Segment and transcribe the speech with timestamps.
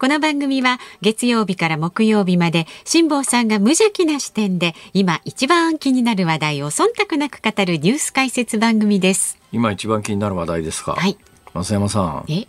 [0.00, 9.36] この番組は月曜日から木曜日まで辛坊さんが無邪気な視点で今一番気になる話題を忖度なく語るニュース解説番組です。
[9.52, 10.92] 今一番気になる話題ですか？
[10.94, 11.18] はい。
[11.52, 12.24] 増山さん。
[12.32, 12.46] え？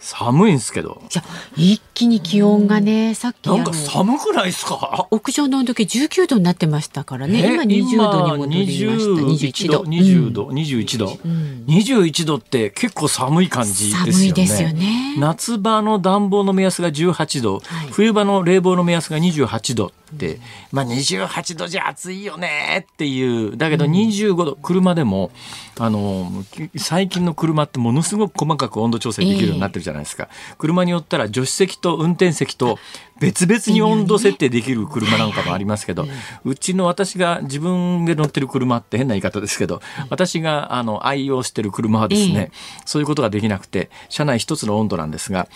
[0.00, 1.02] 寒いんですけど。
[1.08, 1.24] じゃ
[1.56, 5.08] 一気に気温がね、さっきなんか寒くないですか？
[5.10, 7.54] 屋上の温度計19度になってましたからね。
[7.54, 7.66] 今20
[8.10, 9.66] 度に戻りました。
[9.66, 9.82] 21度。
[9.82, 11.64] 20度、21度、うん。
[11.66, 14.12] 21度って結構寒い感じですよね。
[14.12, 15.16] 寒いですよね。
[15.18, 19.92] 夏場の暖房の目安が18度、はい、冬場の冷房の目安が28度。
[20.08, 20.40] って、
[20.72, 25.30] まあ28度じゃ暑いよねっていうだけど25度、車でも
[25.78, 26.32] あの
[26.76, 32.78] 最近の車ってものすごく細かく温度調整できるようになってるじゃないですか、えー、車によったら助手席と運転席と
[33.20, 36.06] 別々に温度設定できる車なんかもありますけど、
[36.44, 42.52] うちの私が自分で乗ってる車って変な言い方ですけど、私があの愛用してる車はですね、
[42.84, 45.48] そういうことができなくて車内一つの温度なんですが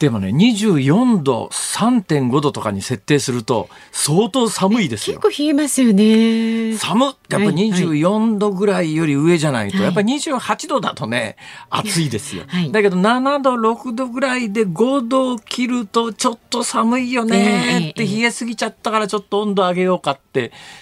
[0.00, 5.20] でもね、24度、3.5度とかに設定すると、相当寒いですよ。
[5.20, 6.74] 結構冷えますよね。
[6.78, 11.36] 寒やっぱ24度ぐらいより上じゃないと、はい、やっぱり28度だとね、
[11.68, 12.44] 暑いですよ。
[12.46, 20.29] はい、だけど7度、6度ぐらいで5度を切ると、ちょっと寒いよねって冷えすぎちゃったからちょっと温度上げようかって、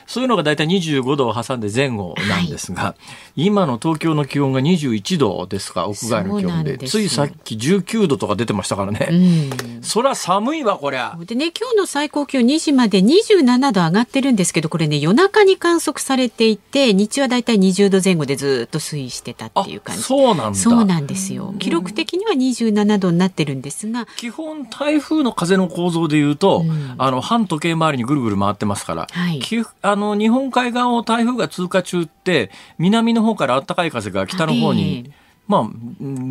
[0.06, 2.96] そういうのが大体25度を挟んで前後なんですが、は
[3.36, 6.78] い、今の東京の気温が21度ですか、屋外の気温で。
[6.78, 9.08] ついさっき19度とか出てましたからね。
[9.10, 9.14] う
[9.78, 11.16] ん、そりゃ寒いわこりゃ。
[11.20, 20.02] でね今日の最高気温2時まで27度上がってるんですけどこれね夜中に観測されていて日中はだいたい20度前後でずっと推移してたっていう感じ。
[20.02, 21.54] そうなんそうなんですよ。
[21.58, 29.37] 記録的には27度になってるんですが基本台風の風の構造でいうと、うん、あの半時計回りにぐるぐる回ってますから、はい、
[29.82, 35.12] あの日本海側を台風が通過中って南の方から暖かい風が北の方に、はい、
[35.46, 35.70] まあ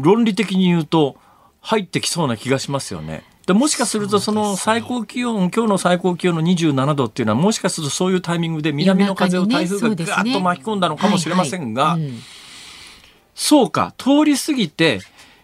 [0.01, 1.15] 論理的に言うと
[1.61, 3.23] 入ってきそうな気がしますよね。
[3.45, 11.97] でもしかするとその最高気温今日の最高気温の27度っていうのはもしかするとそういうタイミングで南の風を台風がガッと巻き込んだのかもしれませんが、
[13.35, 14.99] そうか通り過ぎて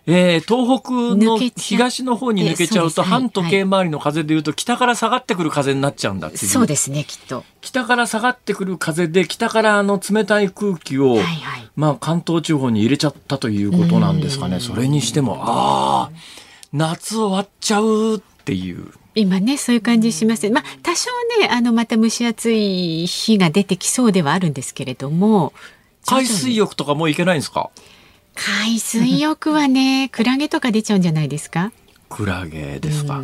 [0.06, 7.46] えー、東北の東の方に抜けちゃうと半時計回りの風でいうと北から下がってくる風になっちゃうんだそうですねきっと。
[7.62, 14.60] 北から下がってくる風で北からあの冷たい空気を、はいはい、まあ、関東地方に入れちゃったということなんですかね。
[14.60, 16.12] それにしてもああ
[16.74, 18.92] 夏終わっちゃうっていう。
[19.16, 20.50] 今ねそういう感じします。
[20.50, 21.10] まあ多少
[21.40, 25.54] ねあのまた蒸し暑い日が出てきそうではあるんですけれども
[26.06, 27.70] 海水浴とかもう行けないんですか？
[28.36, 31.72] 海水浴はね、クラゲとか出ちゃうんじゃないですか？
[32.14, 33.22] クラゲですか、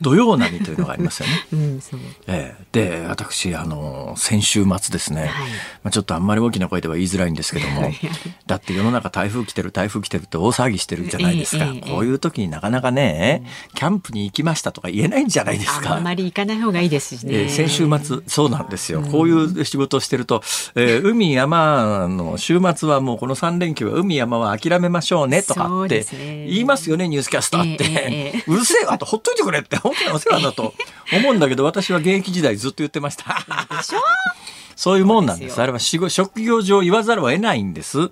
[0.00, 1.46] 土曜波というのがありますよね。
[1.52, 1.80] うん
[2.26, 5.36] えー、で私あの先週末ですね、はい、ま
[5.84, 7.92] あ、ちょっとあんまり大きな声では言いづらいんですけども。
[8.46, 13.44] だって世の中台風来てる台風来てるって大騒ぎしてるじゃないですか、えー、こういう時になかなかね、
[13.74, 15.96] キャンプに行きましたとか言えないんじゃないですか。
[15.96, 17.34] あんまり行かない方がいいですしね。
[17.34, 20.42] えー、先週末そうなんですよ、こういう仕事をしてると、
[20.74, 28.23] えー、海山の週末はもうこの3連休は海山は諦めましょうねとかって言いますよねニュースキャスターって。
[28.46, 30.74] うるせえわとほっといてくれって本当にお世話だと
[31.12, 33.24] 思うんだけど私は現役時代ずっと言ってました。
[34.76, 35.60] そういうもんなんです。
[35.62, 38.10] あれは職業上言わざるを得ないんです。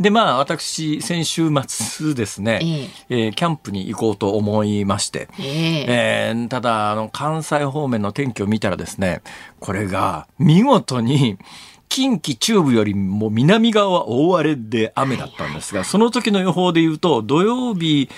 [0.00, 9.22] で、まあ、私、先週末ですね、えー、えー、キャンプに行こうと思いまして、えー、えー、ただ、あの、関西方面の天気を見たらですね、
[9.58, 11.36] これが見事に、
[11.88, 18.08] 近畿中部よりも南側は大荒れで雨だったんですが、その時の予報で言うと、土曜日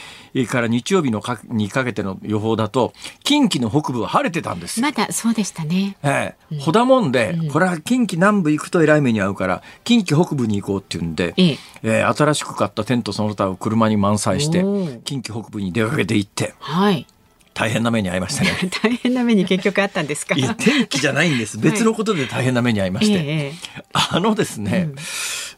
[0.48, 2.92] から日曜日のかにかけての予報だと、
[3.24, 5.96] 近畿の北部は晴れてたんですまだそうでしたね。
[6.02, 12.02] ええ、ほだもんで、これは近畿南部行くとえらい目に遭うから、近畿北部に行こうっていうんで、ええ。
[12.04, 14.60] 新しく買ったテントその他を車に満載して、
[15.04, 17.06] 近畿北部に出かけて行って、はい。
[17.60, 18.50] 大変な目に遭いましたね。
[18.82, 20.34] 大変な目に結局あったんですか？
[20.34, 21.58] いや天気じゃないんです。
[21.58, 23.52] 別のことで大変な目に遭いまして、はい
[23.92, 24.88] あのですね、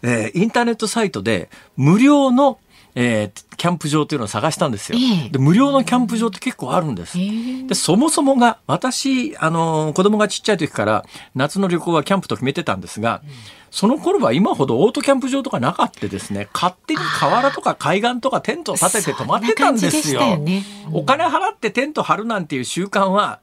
[0.03, 2.59] うん、えー、インターネットサイトで無料の
[2.95, 7.23] えー、キャンプ場というのを探したんですよ、えー、で無料のキャンプ場って結構あるんです、え。
[7.23, 11.05] ー、でそもそもが私あの子供がちっちゃい時から
[11.35, 13.31] 夏の旅行はキャンプと決めてたんですが、うん、
[13.71, 20.65] その頃は今ほどオートキャンプ場とかなかったですね勝手に河原とか海岸とかテントを立てて泊まってたんですよ、ね。
[20.89, 23.41] うん、お金払ってテント張るなんていう習慣は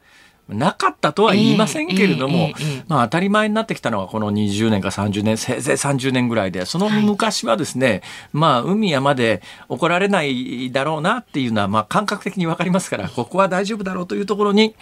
[0.49, 2.51] なかったとは言いませんけれども、
[2.87, 8.01] まあ当たり前になってきたのはこの20年か30年、せいぜい30年ぐらいで、その昔はですね、
[8.33, 14.75] まあ海山で怒られないだろうなっていうのは、まあ感覚的にわかりますから、ここは大丈夫だろうというところに、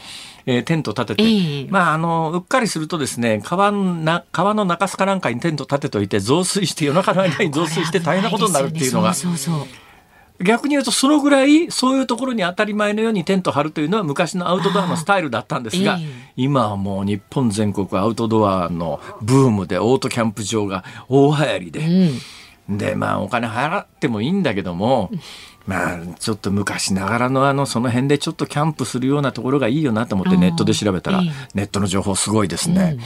[0.46, 1.68] えーテントを立てて、ええ。
[1.70, 9.68] まああの、うっかりするとですね、川のな川の中州かなんかにテント立てといて、増水して夜中の間に増水して大変なことになるっていうのが、そうそうそう
[10.40, 16.34] 逆に言うとそのぐらいそういうところに当たり前のようにテント張るというのは昔のアウトドアのスタイルだったんですが、ええ。
[16.36, 21.80] 今はもう日本全国アウトドアのブームでオートキャンプ場が大流行りで、
[22.70, 22.78] うん。
[22.78, 25.10] でまあお金払ってもいいんだけども、
[25.66, 31.32] まあちょっと昔ながらのあのその辺でちょっとキャンプするようなところがいいよなと思ってネットで調べたら、ええ。
[31.56, 32.98] ネットの情報すごいですね。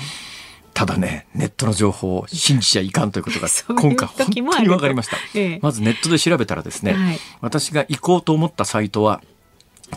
[0.81, 3.47] ただねネットの情報を信じちゃいかんということが
[3.79, 5.17] 今回本当に分かりました。
[5.35, 5.59] ええ。
[5.61, 7.19] まずネットで調べたらですね、はい。
[7.39, 9.21] 私が行こうと思ったサイトは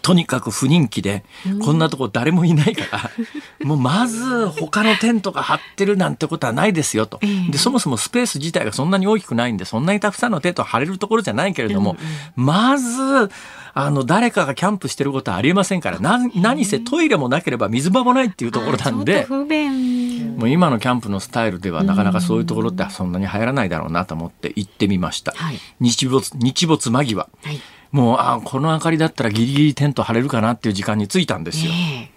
[0.02, 1.24] とにかく不人気で、
[1.64, 3.10] こんなとこ誰もいないから、
[3.66, 7.18] もうまず他のテントが張ってるなんてことはないですよと。
[7.22, 7.50] ええ。
[7.52, 11.96] で、そもそもスペース自体がそんなに大きくないんで、そんなにたくさんのテント張れるところじゃないけれども、
[12.36, 13.30] まず、
[13.72, 19.93] あの、誰かがキャンプしてることはありえませんから、な、何せトイレもなければ水場もないっていうところなんであちょっ、と不便
[20.36, 25.32] もう今のキャンプのスタイルではなかなかそういうところってそんなに入らないだろうなと思って行ってみました。
[25.32, 27.28] はい日没、日没間際。
[27.42, 27.60] はい
[27.94, 31.70] もう、あこの明かりだったらギリギリテント張れるかなっていう時間に着いたんですよ。
[31.72, 32.10] え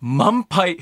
[0.00, 0.78] 満杯。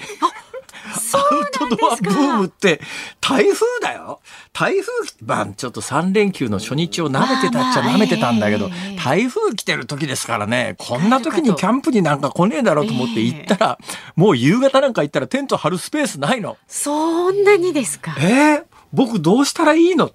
[0.89, 2.81] アウトドアブームって
[3.21, 4.21] 台風だよ。
[4.53, 4.93] 台風、
[5.25, 13.79] まあちょっと3連休の初日を舐めてたっちゃ舐めてたんだけど、ええ台風来てる時ですからね、こんな時にキャンプになんか来ねえだろうと思って行ったら、
[14.17, 16.57] もう夕方なんか行ったらテント張るスペースないの。
[16.67, 18.17] そんなにですか。
[18.19, 20.11] えー、僕どうしたらいいの？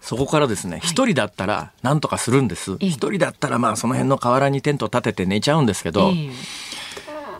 [0.00, 2.72] そこからですね、一、人だったら何とかするんです。
[2.72, 2.86] ええ。
[2.88, 6.30] 一人だったらまあその辺の河原にテント立てて寝ちゃうんですけど、ええ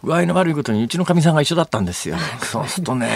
[0.05, 2.17] 具合の悪いことにうちのかみさんが一緒だったんですよ。
[2.43, 3.09] そうするとね、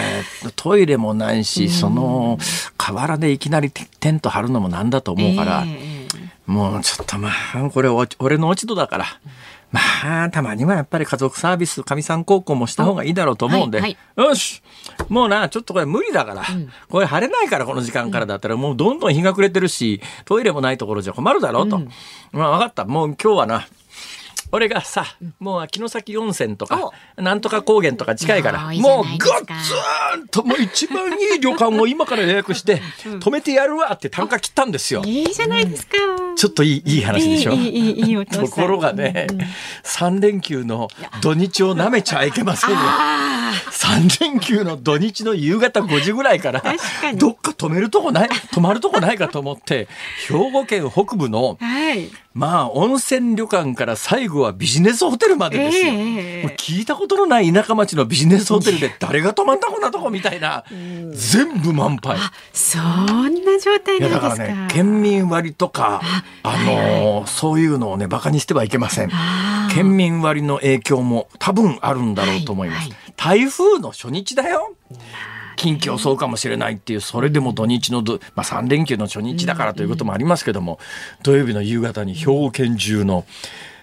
[0.55, 2.37] トイレもないし、その
[2.77, 5.99] 河原でいきなりテテント張るのもなんだと思うから、ええ
[6.45, 9.05] もうちょっとまあ、これお俺の落ち度だから。
[9.71, 14.63] まあ、たまにはやっぱり家族サービス、かみさん高校もした方がいいだろうと思うんで、はいよし
[15.09, 16.43] もうな、ちょっとこれ無理だから、
[16.89, 21.79] これ晴れないからこの時間からだったら、もうどんどん日が暮れてるし、トイレもないところじゃ困るだろうと。
[22.31, 22.85] まあ分かった。
[22.85, 23.67] もう今日はな、
[24.51, 25.05] 俺がさ、
[25.39, 35.03] もう城崎温泉とか、なんとか高原とか近いから、もうガッツーンと、もう一番いい旅館を今から予約して、止めてやるわって単価切ったんですよ。
[35.05, 35.93] いいじゃないですか。
[36.35, 37.53] ちょっといい、いい話でしょ。
[37.53, 39.27] いい、ところがね、
[39.83, 40.87] 3連休の
[41.21, 42.77] 土日をなめちゃいけませんよ。
[43.71, 46.63] 3連休の土日の夕方5時ぐらいから、
[47.15, 49.87] どっか止めるとこない、泊まるとこないかと思って、
[50.27, 52.09] 兵庫県北部の、はい。
[52.33, 55.91] まあ温泉旅館から最後はビジネスホテルまでですよ。
[55.93, 60.63] ええもう聞いたことのない田舎町のビジネスホテルで誰が泊まったこんなとこみたいな
[61.11, 62.17] 全部満杯。
[62.53, 64.29] そんな状態なんですか。
[64.29, 66.01] らね県民割とか
[66.43, 69.09] あのーそういうのをねバカにしてはいけません。
[69.73, 72.79] 県民割の影響も多分あるんだろうと思います。
[72.81, 74.73] はいはい台風の初日だよ。
[75.59, 80.79] 近畿を襲うかもしれないっていうそれでも土日のど、まあ、3連休の初日だからということもありますけども、
[81.21, 83.25] 土曜日の夕方に兵庫県中の、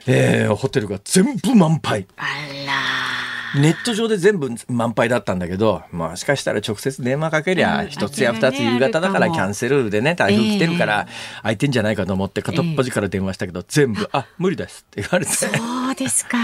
[0.06, 2.06] えーホテルが全部満杯。
[2.16, 2.24] あ
[2.66, 3.60] ら。
[3.60, 11.06] ネット上で全部満杯だったんだけど、まあ、しかしたら直接電話かけりゃ、うん一つや二つ夕方だからキャンセルでね、台風来てるから、
[11.42, 16.38] 空いてんじゃないかと思って片っ端から電話したけど、全部、あ、無理ですって言われて、そうですか。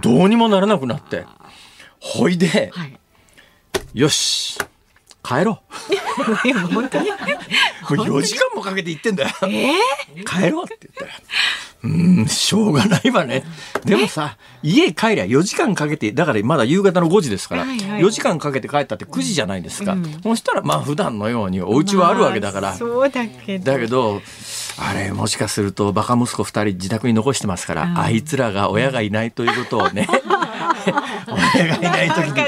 [0.00, 1.24] どうにもならなくなって。
[2.00, 2.98] ほいで、はい。
[3.94, 4.58] よし、
[5.22, 5.60] 帰ろ
[6.44, 7.10] いや本当に。
[7.10, 7.96] う。
[7.96, 9.30] もう4時間もかけて行ってんだよ。
[9.44, 9.72] え
[10.24, 11.10] 帰ろうって言ったら。
[11.84, 13.44] うーん、しょうがないわね。
[13.84, 19.96] でもさ、家帰りゃ4時間かけて、だからまだ夕方の5時ですから、はいはい4時間かけて帰ったって9時じゃないですか。
[20.22, 22.68] そしたらまあ普段のようにお家はあるわけだから。
[22.68, 23.72] まあそうだけど。
[23.72, 24.22] だけど、
[24.78, 30.06] あれ、もしかすると、バカ息子二人自宅に残してますから、うんあいつらが親がいないということをね、
[31.56, 32.47] 親がいない時に、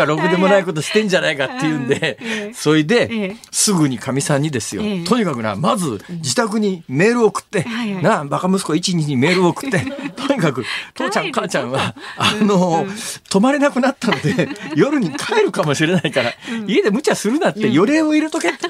[0.00, 4.82] かろくでもないことしてんじゃないかっていうんでええ、それえでえ、すぐにかみさんにですよ。
[4.82, 7.64] ええ、とにかくな、まず自宅にメールを送って
[8.02, 9.80] な、バカ息子一日にメールを送って、
[10.16, 10.64] とにかく、
[10.94, 12.86] 父ちゃん母ちゃんは、あの、
[13.28, 16.32] 泊まれなくなったので、 夜に帰るかもしれないから、
[16.66, 18.68] 家で無茶するなって、予令を入れとけって。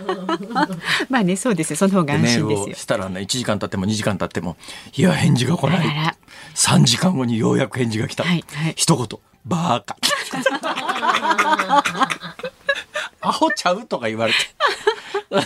[1.08, 1.76] まあねそうですよ。
[1.76, 2.74] その方が安心ですよ。
[2.74, 4.56] したらね1時間経っても2時間経っても
[4.96, 5.78] いや返事が来ない。
[5.78, 6.02] あら。
[6.04, 6.16] ら
[6.54, 8.24] 3時間後にようやく返事が来た、
[8.74, 9.96] 一言「バーカ」
[13.22, 14.38] アホちゃうとか言われて。
[15.30, 15.38] で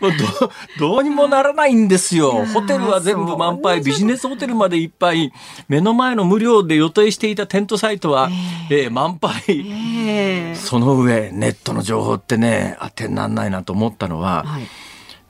[0.00, 2.44] もうどどうにもならないんですよ。
[2.46, 5.32] ホテルは全部満杯、ビジネスホテルまでいっぱい、
[5.68, 8.28] 目の前の無料で予定していたテントサイトは、
[8.70, 14.62] えー、えー、満杯、えー、その上、ネットの情報ってね、当てにならないなと思ったのは、はい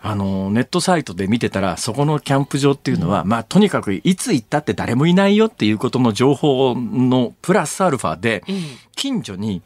[0.04, 8.42] あの、ネットサイトで見てたら、そこのキャンプ場っていうのは、うん、まあ、とにかくいつ行ったって誰もいないよっていうことの情報のプラスアルファで、
[8.96, 9.62] 近所に、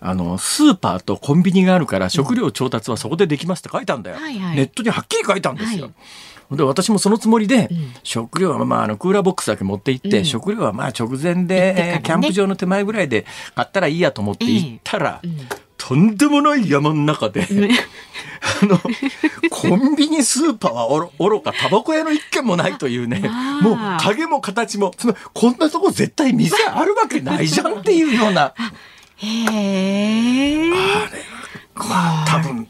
[0.00, 4.16] あの、スーパーとコンビニがあるから食料調達はそこでできますって書いたんだよ。
[4.16, 5.86] はいはい、ネットにはっきり書いたんですよ。
[5.86, 5.94] はい。
[6.56, 13.24] で私もそのつもりで、うん、食料はまああのクーラーボックスだけ持って行って、うん、食料はまあ直前で、ね、キャンプ場の手前ぐらいで
[13.54, 15.38] 買ったらいいやと思って行ったら、うん、
[15.78, 17.46] とんでもない山の中で、あ
[18.66, 18.78] の
[19.50, 23.30] コンビニスーパーはおろおろかタバコ屋の一軒もないというね。
[23.62, 24.92] もう影も形も
[25.32, 28.54] こんなとこ絶対店あるわけないじゃんっていうような。
[29.16, 30.70] へえ。
[30.72, 31.32] あれ
[31.74, 32.66] まあ多分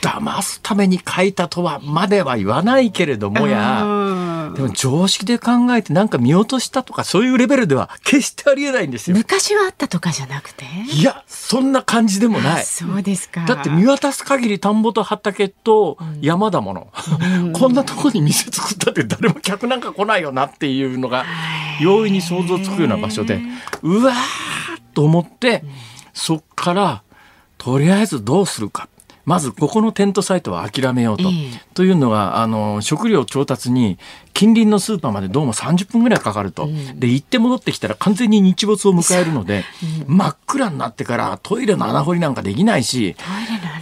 [0.00, 3.82] 騙すために書いたとはまでは言わないけれどもや
[4.54, 9.16] でも常識で考えてなんか見落としたとかそういうレベルでは決してありえないんですよ。
[9.16, 10.64] 昔はあったとかじゃなくて？
[10.92, 12.64] いやそんな感じでもない。
[12.64, 13.44] そうですか。
[13.44, 16.92] だって見渡す限り田んぼと畑と山だもの、
[17.38, 21.24] うん、こんなとこに店作ったって誰も客なんか来ないよなっていうのが
[21.80, 23.40] 容易に想像つくような場所で
[23.82, 24.16] うわー
[24.94, 25.62] と思って、
[26.12, 27.02] そっから
[27.58, 28.88] とりあえずどうするか。
[29.30, 31.30] まずここのテントサイトは諦めようと。
[31.74, 33.96] というのはあの食料調達に
[34.34, 39.64] 近隣のスーパーまでどうも30分ぐらいかかると、うん、で行って戻ってきたら完全に日没を迎えるので、
[40.08, 43.14] うん、真っ暗になってからトイレの穴掘りなんかできないし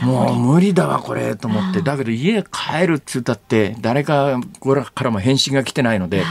[0.03, 1.81] もう無理だわこれと思って。
[1.81, 4.39] だけど家帰るっつったって誰か
[4.95, 6.25] からも返信が来てないので、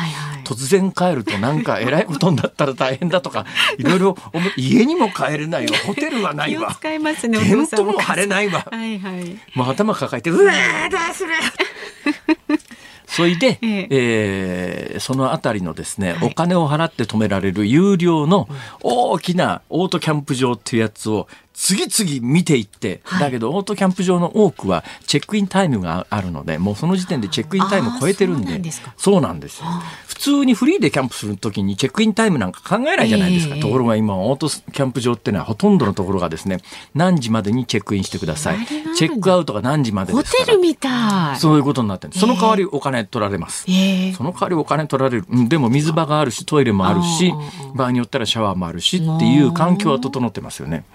[0.47, 3.45] 突然帰るとなんかえらいことになったら大変だとか
[3.77, 4.15] いろいろ
[4.55, 5.77] 家にも帰れないわ。
[5.85, 6.73] ホテルはないわ。
[6.73, 11.33] 使いますねテントも張れないわ、はいはい、もう頭抱えてうわーどうする。
[13.07, 13.87] それで、 ええ。
[13.89, 18.47] えー、その辺りのですね、はい、お金を払って止められる有料の
[18.81, 21.27] 大きなオートキャンプ場っていうやつを
[21.59, 28.61] 次々見ていって、はい、だけどオートキャンプ場の多くはチェックインタイムがあるのでもうその時点でチェックインタイム超えてるんで
[28.95, 29.65] そうなんですよ。
[30.05, 36.59] 普通にフリーでキャンプするときにチェックインタイムなんか考えないじゃないですか、えー、ところが今オートキャンプ場っていうのはほとんどのところがですね
[36.93, 38.65] 何時までにチェックインしてください。
[38.95, 41.39] チェックアウトが何時までホテルみたい。
[41.39, 45.25] そういうことになってるその代わりお金取られます、えー、その代わりお金取られる。
[45.49, 47.33] でも水場があるしトイレもあるし
[47.73, 50.85] 場合によったらシャワーもあるしっていう環境は整ってますよね。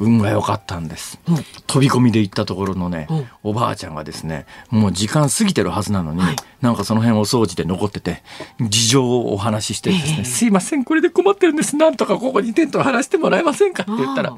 [0.00, 8.22] 運が良かったんです、うん、飛び込みで行ったところのね、うん、おばあちゃんがですねもう時間過ぎてるはずなのに、はい、なんかその辺お掃除で残ってて
[8.60, 11.76] 事情をお話ししてですね、えー、すいませんこれで困ってるんです。
[11.76, 14.36] なんとかここにテントを張らせてもらえませんかって言ったら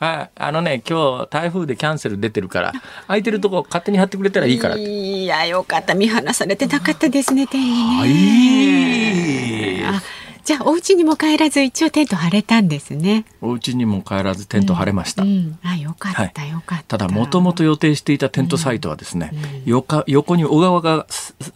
[0.00, 0.52] ああ。
[0.52, 2.72] のね今日台風でキャンセル出てるから
[3.06, 4.76] 空いてるとこ勝手に貼ってくれたらいいから。
[4.76, 5.94] いやよかった。
[5.94, 8.02] 見放されてなかったですね店員。
[8.02, 9.84] ね。
[9.84, 13.24] はいじゃあお家にも帰らず一応テント張れたんですね。
[13.40, 15.22] お家にも帰らずテント張れました。
[15.22, 15.30] うん。
[15.30, 16.98] うん、あよかった、はい、よかった。
[16.98, 21.06] ただもともと予定していたテントサイトはですね、うん、横横に小川が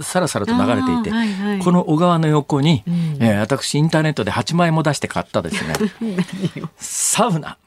[0.00, 5.75] さらさらと流れていて、はいはい、この小川の横に、うん、えー、私インターネットで8万円も出して買ったですね。
[6.78, 7.59] サウナ。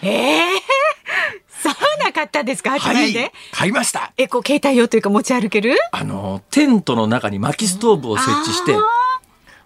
[0.00, 1.62] ええー？
[1.62, 4.12] サウナ買ったんですか？8万円で、はい、買いました。
[4.16, 5.76] えこう携帯用というか持ち歩ける？
[5.92, 8.72] あのテントの中に薪ストーブを設置して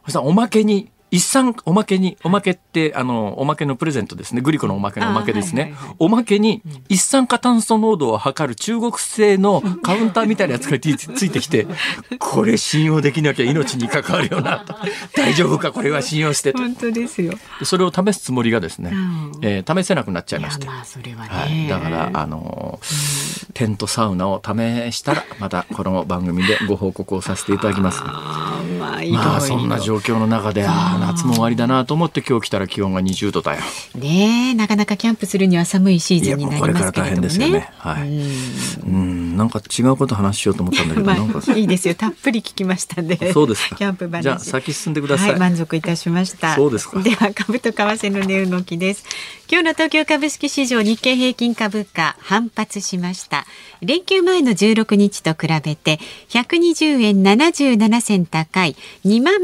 [0.04, 4.40] そしたらおまけに一産おまけにおまけってあのおまけのプレゼントですね。
[4.40, 10.86] グリコのおまけのおまけですね、はいはいはい、おまけに一酸化炭素濃度を測る中国製のカウンターみたいなやつがつ
[11.24, 11.66] いてきて
[12.18, 14.74] これ信用できなきゃ命に関わるよなと
[15.14, 15.72] 大丈夫か？
[15.72, 16.52] これは信用して。
[16.52, 17.34] 本当ですよ。
[17.64, 20.66] それを試すつもりがですね、うん、えー、試せなくなっちゃいまして。
[20.66, 28.00] まあそれは、ね、はい、だからあのー、テントサウナを試したらまたこの番組でご報告をさせていただきます。
[28.04, 33.62] あまあ、まあそんな状況の中であ夏も終わりだなと思って今日来たら気温が20度だよ。
[33.94, 37.50] ねなかなかキャンプするには寒いシーズンになりますけれどもね。
[37.50, 38.08] ねはい。
[38.08, 41.16] うんなんか違うこと話しようと思ったんだけど、まあ、
[41.56, 43.16] いいですよたっぷり聞きましたんで。
[43.32, 43.76] そうですか。
[43.76, 44.22] キャンプ話。
[44.22, 45.30] じゃあ先進んでください。
[45.30, 46.54] はい、満足いたしました。
[46.54, 47.00] そうですか。
[47.00, 49.04] では株と為替の値動きです。
[49.50, 53.46] 今日の東京株式市場日経平均株価反発しました。
[53.80, 59.34] 連休前の16日と比べて120円77銭高い2万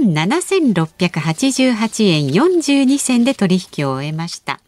[1.48, 4.60] 88円42銭で取引を終えました。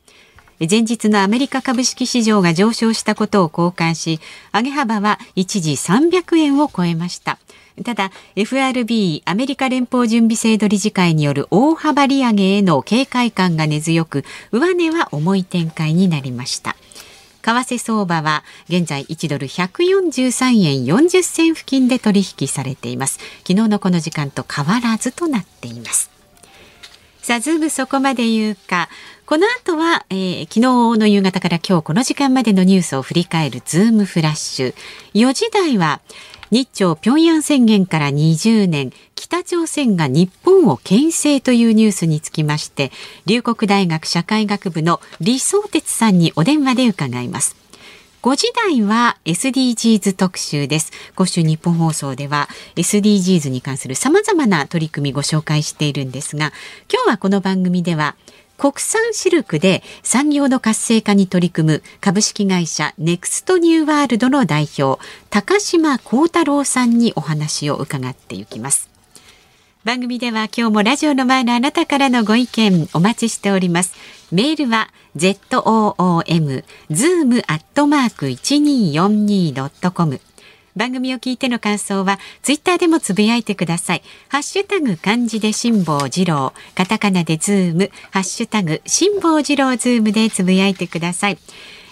[0.61, 4.21] 前日のアメリカ株式市場が上昇したことを好感し、
[4.53, 7.39] 上げ幅は一時300円を超えました。
[7.85, 16.77] ただ FRB アメリカ連邦準備制度理事会による大幅利上げへの警戒感が根強く上値は重い展開になりました
[17.43, 26.18] 為替相場は現在1ドル143円40銭付近で取引されています昨日のこの時間と変わらずとなっています
[27.29, 28.89] さあズームそこまで言うか。
[29.27, 30.61] この後は、えー、昨日
[30.99, 34.75] の夕方から今日この時間までのニュースを振り返るズームフラッシュ。
[35.13, 36.01] 4時台は
[36.51, 42.93] 日朝平壌宣言から20年北朝鮮が日本を牽制というニュースにつきまして
[43.27, 47.68] 龍谷大学社会学部の李相哲さんにお電話で伺います。
[48.21, 50.91] 5時台は SDGs 特集です。
[51.15, 56.53] 今週日本放送では SDGs に関する様々な取り組みご紹介しているんですが、
[56.93, 58.17] 今日はこの番組では
[58.57, 68.91] 国産シルクで産業の活性化に取り組む株式会社ネクストニューワールドの代表高島幸太郎さんにお話を伺っていきます
[69.85, 80.21] 番組では今日もラジオの前のあなたからのご意見お待ちしておりますメールは zoom zoom アットマーク 1242.com
[80.77, 84.03] 番組を聞いての感想はツイッターでもつぶやいてください。
[84.29, 91.39] ハッシュタグ漢字で辛坊治郎、カタカナでズーム、ハッシュタグ辛坊治郎ズームでつぶやいてください。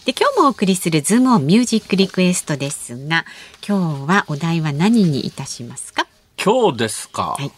[0.05, 3.25] で今日もお送りするズームオンミュージックリクエストですが、
[3.66, 6.07] 今日はお題は何にいたしますか？
[6.40, 7.35] 今日ですか。
[7.37, 7.50] はい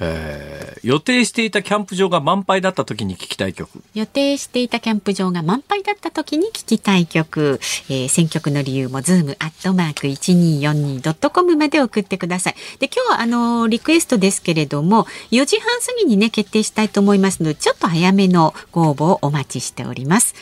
[0.00, 3.82] えー、予定していたキャンプ場が満杯だった時に聞きたい曲。
[3.94, 12.54] 予定していたキャンプ場が満杯だった時に聞きたい曲、えー、選曲の理由もズームアットマーク 1242.com まで送ってください。
[12.78, 20.34] で今日はあのリクエストですけれども4時半過ぎにね決定したいと思いますのでちょっと早めのご応募をお待ちしております。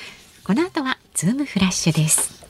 [0.44, 2.41] この後はズームフラッシュです。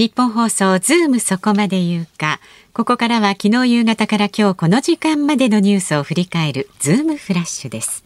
[0.00, 2.40] ニッポン放送ズームそこまで言うか。
[2.72, 8.02] ここからは昨日夕方から今日この時間までのニュースを振り返るズームフラッシュです。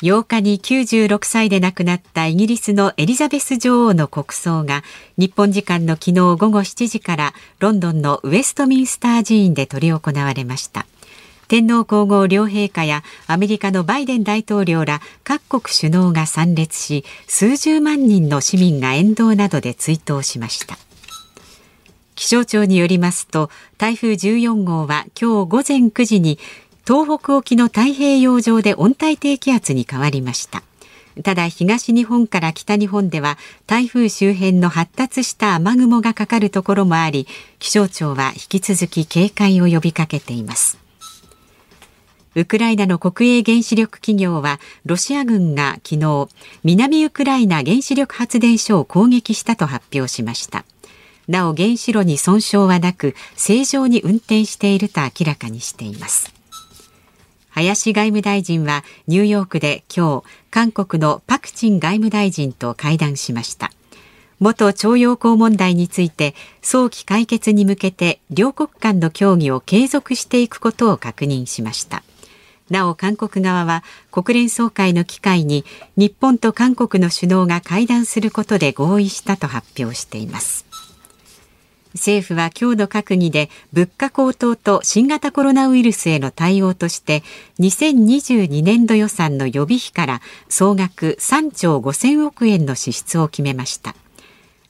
[0.00, 4.82] 8日に96歳で亡くなったイギリスのエリザベス女王の国葬が
[5.18, 10.86] 日本時間の昨日午後7時からロンドンのウェストミンスター寺院で執り行われました。
[11.48, 20.76] 天皇皇后両陛下やアメリカのバイデン大統領ら各国首脳が参列し数十万人の市民が沿道などで追悼しました。
[22.14, 26.38] 気象庁によりますと台風14号は今日午前9時に
[26.86, 30.62] 東北沖の太平洋上で温帯低気圧に変わりました。
[31.22, 37.26] ただ東日本から北日本では台風周辺の発達した雨雲がかかるところもあり
[37.58, 40.87] 気象庁は引き続き警戒を呼びかけています。
[42.38, 46.28] ウクライナの国営原子力企業はロシア軍が昨日
[46.62, 50.64] 南ウクライナ原子力発電所を攻撃したと発表しました。
[51.26, 56.32] なお原子炉に損傷はなく正常に運転していると明らかにしています。
[57.48, 63.72] 林外務大臣はニューヨークで今日韓国のパク・チン外務大臣と会談しました。
[64.38, 72.04] 元徴用工問題について早期解決に向けて両国間の協議を継続していくことを確認しました。
[72.70, 75.64] なお韓国側は国連総会の機会に
[75.96, 80.66] 日本と韓国の首脳が会談することで合意したと発表しています。
[81.94, 87.22] 政府は今日の閣議で物価高騰と新型コロナウイルスへの対応として
[87.60, 93.94] 2022年度予算の予備費から総額3兆5000億円の支出を決めました。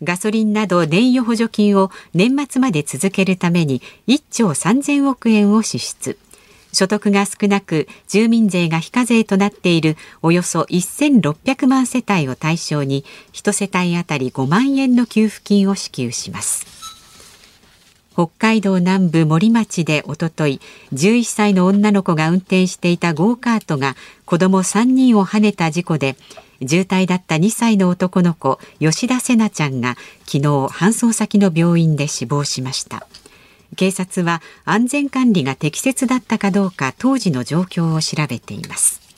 [0.03, 6.19] ガソリンなど燃油補助金を年末まで続けるために1兆3000億円を支出。
[6.79, 16.67] 所得が少なく住民税が非課税となっているおよそ1600万世帯を対象に1世帯当たり5万円の給付金を支給します。
[18.13, 20.61] 北海道南部森町でおととい
[20.93, 26.15] 11歳の女の子が運転していたゴーカートが子ども3人をはねた事故で
[26.63, 33.09] 重体だった2歳の男の子吉田瀬奈ちゃんが昨日搬送先の病院で死亡しました。
[33.77, 39.09] 警察は安全管理が適切だったかどうか当時の状況を調べています。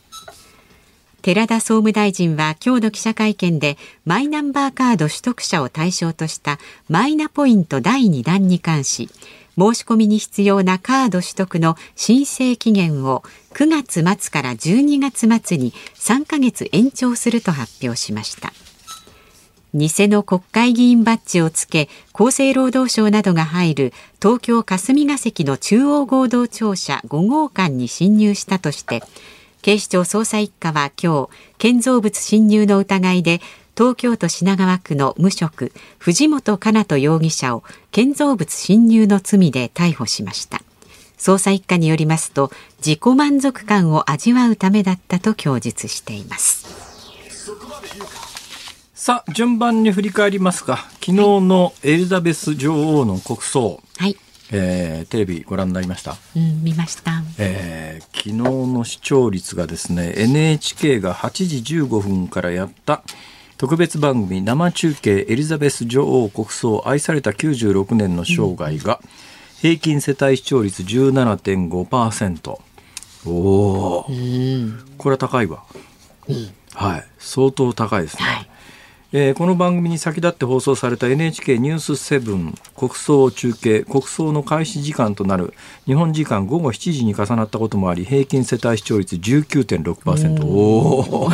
[1.23, 6.59] 寺田総務大臣は今日の記者会見でマイナンバーカード取得者を対象とした
[6.89, 9.11] マイナポイント第2弾に関し
[9.59, 18.53] 申し込みに必要なカード取得の申請期限を9月末から12月末に3ヶ月延長すると発表しました。
[19.75, 29.03] 偽の国会議員バッジをつけ厚生労働省などが入る東京霞が関の中央合同庁舎5号館に侵入したとして
[29.63, 31.29] 警視庁捜査一課は今日
[31.59, 33.41] 建造物侵入の疑いで
[33.77, 40.63] 東京都品川区の無職藤本加奈人容疑者を建造物侵入の罪で逮捕しました。
[41.21, 46.90] 捜査一課によりますと自己満足感を味わうためだったと供述しています。
[49.01, 50.77] さあ順番に振り返りますか。
[50.97, 54.19] 昨日のエリザベス女王の国葬、はい。
[54.53, 63.03] えー、テレビご覧になりました、うん、見ました、えー、昨日の視聴率がですね NHK が8時15分からやった
[63.57, 69.01] 特別番組生中継エリザベス女王国葬愛された96年の生涯が
[69.63, 72.59] 平均世帯視聴率17.5%
[73.25, 75.65] おお、うん、これは高いわ、
[76.29, 77.05] うん、はい。
[77.19, 78.50] 相当高いですね、はい
[79.13, 85.53] えー、この番組に先立って放送された NHK ニュース7国葬中継国葬の開始時間となる
[85.85, 91.31] 日本時間午後7時に重なったこともあり平均世帯視聴率19.6%おおこ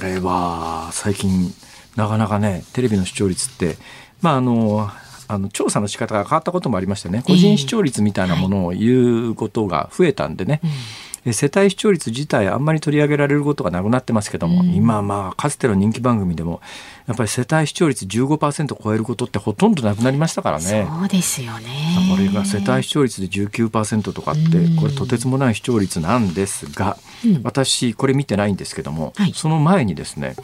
[0.00, 1.52] れは最近
[1.96, 3.76] なかなかねテレビの視聴率って
[4.22, 4.88] まああの
[5.26, 16.60] あの調査の仕方が変わったこともありましてね個人視聴率みたいなものを言うことが増えたんでね、えーはい世帯視聴率自体あんまり取り上げられることがなくなってますけども、うん、今まあかつての人気番組でも
[17.06, 20.86] やっぱり世帯視聴率15%超えることってほとんどなくなりましたからね。
[20.88, 21.68] そうですよね。
[22.10, 24.40] これが世帯視聴率で19%とかって
[24.78, 30.36] これとてつもない視聴率なんですが、うん、私これ見てないんですけども、はい、その前にですね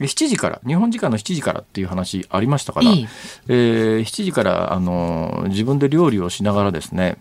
[0.00, 3.06] 7時から日本時間の7時からっていう話ありましたから、え
[3.48, 3.54] え。
[3.98, 7.16] ー、7時からあの自分で料理をしながらですね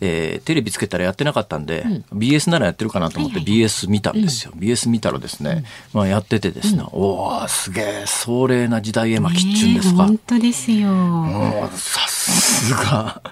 [0.00, 10.88] えー、テレビつけたらやってなかったんで、うん、BS ならやってるかなと思って BS 見たんですよ、うん、BS 見たらですね、うん、まあ、やっててですね、うん、おおすげえ壮麗な時代絵巻っちゅうんですか、本当ですよ。
[11.74, 13.22] さすが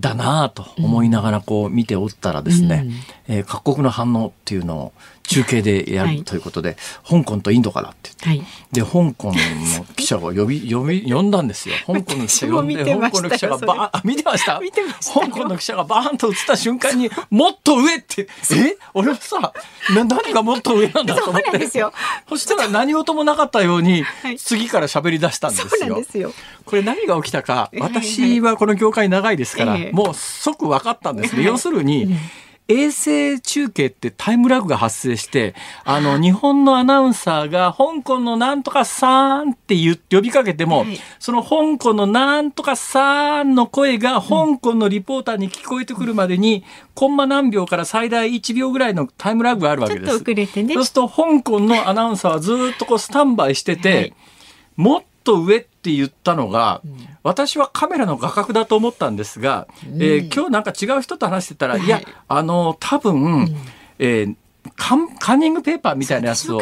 [0.00, 2.86] だなと思いながらこう見ておったらですね、
[3.28, 11.74] うん、えー、各国の反応っていうのを中継でやるということで、はい、香港とインドからって言って、はい、で香港の記者を呼び 呼び呼んだんですよ。
[11.86, 14.60] 香港の記者呼んで香港の記者がバー ン見てました。
[15.14, 18.76] 香港の記者がバーンと映った瞬間にもっと上ってえ？
[18.94, 19.52] 俺はさな
[20.04, 21.68] 何がもっと上なんだと思って。
[22.28, 24.04] そしたら何事もなかったように、
[24.38, 25.62] 次から喋り出したんで
[26.04, 26.32] すよ。
[26.64, 27.70] これ何が起きたか。
[27.78, 31.44] 私はこの業界長いですから、もう即分かったんですね。
[31.44, 32.14] 要するに、
[32.68, 46.62] 衛星中継ってタイムラグが発生して、あの、日本のアナウンサーが香港のなんとかさんって言って呼びかけても、はい、その香港のなんとかさんの声が香港のリポーターに聞こえてくるまでに、うん、
[46.94, 50.06] コンマ何秒から最大1秒ぐらいのタイムラグがあるわけです。
[50.06, 50.74] ちょっと遅れてね。
[50.74, 54.14] そうすると、香港のアナウンサーはずっとこうスタンバイしてて、はい、
[54.76, 60.62] もっと上って言ったのが、うん、私はカメラの画角だと思ったんですが、えー、今日なん。
[60.62, 63.56] か違う人と話してたら、い、やあの多分、
[63.98, 64.36] えー
[64.76, 66.60] カンカンニングペーパーみたいなやつを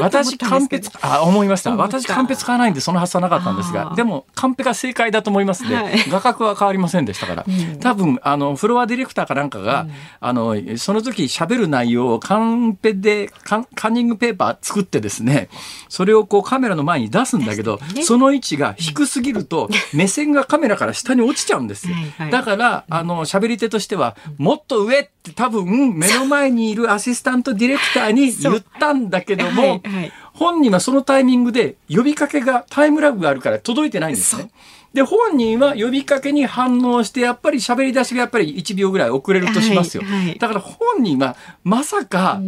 [0.00, 1.76] 私カンペあ思いました。
[1.76, 9.90] 私カンペ使わないんでその発想なかったんですがでもカンペが正解だと思いますね、はい、画角は変わりませんでしたから、うん、多分あのフロアディレクターかなんかが、うん、
[10.20, 15.48] あのその時喋る内容をカンペでカンカンニングペーパー作ってですね
[15.88, 34.50] それをこうカメラの前に出すんだけど、ね、その位置が低すぎると目線がカメラから下に落ちちゃうんですよ、はいはい、だからあの喋り手としてはもっと上って多分目の前にいるアシスタントディレクターに言ったんだけども、はいはい、本人はそのタイミングで呼びかけがタイムラグがあるから届いてないんですね。
[34.94, 40.02] で、本人は呼びかけに反応して、やっぱり喋り出しがやっぱり1秒ぐらい遅れるとしますよ。
[40.02, 42.40] はいはい、だから本人はまさか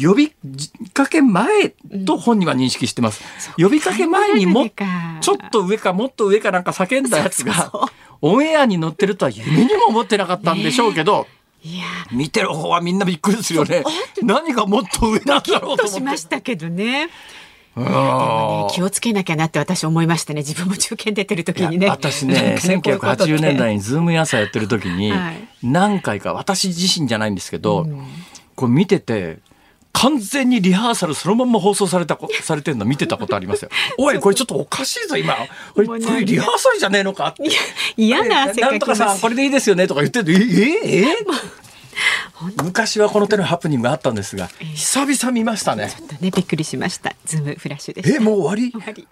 [0.00, 0.32] 呼び
[0.92, 1.70] かけ前
[2.06, 3.24] と本人は認識してます。
[3.58, 3.60] う。
[3.60, 4.70] ん、呼びかけ前にも
[5.20, 7.72] ちょっと上かもっと上かなんか叫んだやつが
[8.20, 13.82] オンエアに乗ってるとは夢にも思ってなかったんでしょうけど、ねいや見てる方はみんなびっくりするよね。
[14.22, 17.08] 何がもっと上なんだろうとしましたけどね。
[17.74, 20.40] でもね、気をつけなきゃなって私思いましたね。
[20.40, 21.88] 自分も中堅出てる時にね。
[21.88, 25.12] 私ね、1980年代にズーム朝やってる時に、
[25.62, 27.86] 何回か、私自身じゃないんですけど、
[28.56, 29.38] こう見てて、
[29.92, 33.70] 完全にリハーサルそのまま放送された されてるの見てたことありますよ。
[33.98, 35.34] おいこれちょっとおかしいぞ今。
[35.74, 37.34] これこれリハーサルじゃねえのか。
[37.96, 41.16] 嫌な汗なんとかさこれでいいですよねとか言ってるえええ？
[42.62, 45.92] 昔はこの手のハプニングがあったんですが、久々見ましたね。
[45.96, 47.14] ちょっとねびっくりしました。
[47.24, 48.70] ズームフラッシュでえもう終わり？
[48.70, 49.08] 終わり。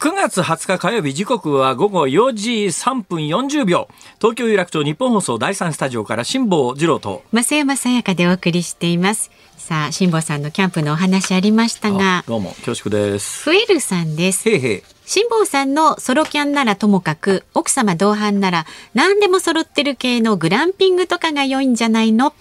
[0.00, 3.86] 9月20日火曜日時刻は午後4時3分40秒。
[4.18, 7.22] 東京有楽町日本放送第三スタジオから辛坊治郎と。
[7.34, 9.30] 増山さやかでお送りしています。
[9.58, 12.24] さあ辛坊さんのキャンプのお話ありましたが。
[12.26, 13.42] どうも恐縮です。
[13.44, 14.48] フエルさんです。
[14.48, 22.32] へへ辛坊さんのソロキャンならともかく奥様同伴なら何でも揃ってる系のグランピングとかが良いんじゃないの？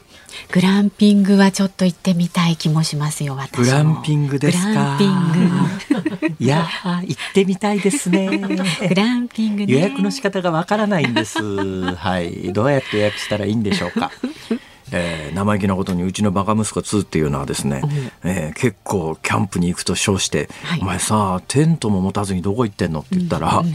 [0.51, 4.69] グランピングはちょっと行ってみたい気もしますよ私グランピングですか。
[4.69, 6.35] グランピング。
[6.39, 8.37] いや行ってみたいですね。
[8.37, 11.39] グランピング、ね、予約の仕方がわからないんです。
[11.95, 12.53] はい。
[12.53, 14.11] どうやって予約したらいいんでしょうか。
[14.91, 17.81] えー、生意気なことにうちのバカ息子2っていうのはですね、
[18.23, 23.73] えー、結構キャンプに行くと称して、はい、お前さテントも持たずにどこ行ってんのって言ったら、うんうん、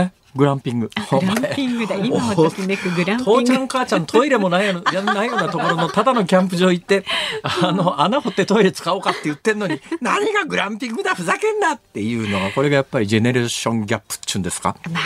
[0.00, 0.12] え？
[0.36, 0.90] グランピング。
[1.10, 1.94] グランピングだ。
[1.96, 3.42] 今はときめくグランピング。
[3.42, 7.04] 父ちゃん母ちゃんトイレもないよ やないようなところのただのキャンプ場行って、
[7.42, 14.76] あの、穴掘ってトイレ使おうかって言ってんのに、 何がグランピングだふざけんなっていうのが、これがやっぱりジェネレーションギャップっちゅうんですか？
[14.90, 15.02] まあ、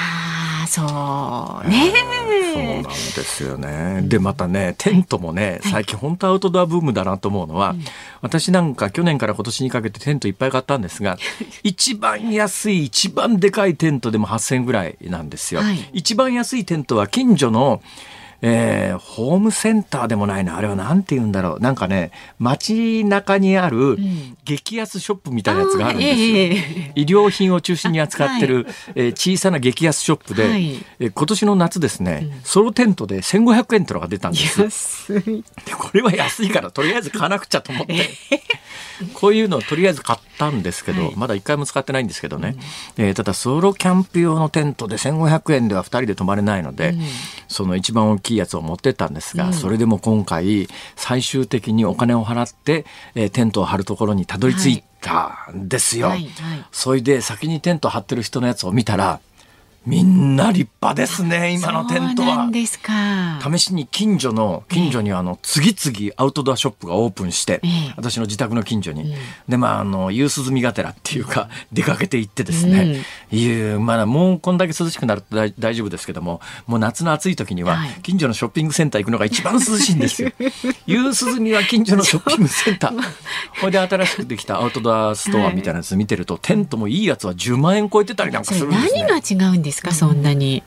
[0.68, 0.82] そ
[1.64, 1.92] うね。
[2.52, 4.02] そうなんですよね。
[4.04, 7.74] で、またね、テントもね、最近本当アウトドアブームだなと思うのは、
[8.20, 11.16] 私なんか去年から今年にかけてテントいっぱい買ったんですが、
[11.62, 15.62] 一番安い、一番でかいテントでも8000円ぐらいなんですよ。
[15.62, 17.80] はい、一番安いテントは近所の
[18.40, 20.56] えー、ホームセンターでもないな。
[20.56, 21.60] あれはなんて言うんだろう。
[21.60, 23.96] なんかね街中にある
[24.44, 35.42] 激安ショップみたいなやつがあるんですよ、えー、医療品を中心に扱ってる、はい、えー、小さな激安ショップで、はい、えー、今年の夏ですね、うん、ソロテントで1500円ってのが出たんですで
[35.76, 37.94] これは安いからとりあえず買わなくちゃと思って、
[39.14, 42.56] こういうのをとりあえず買ったんですけど、はい、まだ一回も使ってないんですけどね、
[42.98, 47.00] うん、えー、ただソロキャンプ用のテントで1500円では2人で泊まれないので、うん、
[47.48, 56.08] その一番大きいやつを持ってったんですが、うん、それでも今回最終的にお金を払って、えー、テントを張るところにたどり着いたんですよ。
[56.08, 59.20] はいはいはい、それで先にテント張ってる人のやつを見たら
[59.86, 62.50] みんな立派ですね今のテントは。
[62.52, 67.62] 試しに近所の近所にあの次々アウトドアショップがオープンして、
[67.96, 69.14] 私の自宅の近所に、
[69.48, 80.30] でまああの夕涼みがてらっていうか出かけて行ってですね、いうまだもうこんだけ涼しくなると大丈夫ですけどももう夏の暑い時には近所のショッピングセンター行くのが一番涼しいんですよ。
[80.86, 82.98] 夕涼みは近所のショッピングセンター。
[83.60, 89.04] これで新しくできたアウトドアストアみたいなやつ見てると、テントもいいやつは10万円超えてたりなんかするんですね。
[89.06, 89.92] 何が違うんですか？
[89.92, 90.62] そんなに。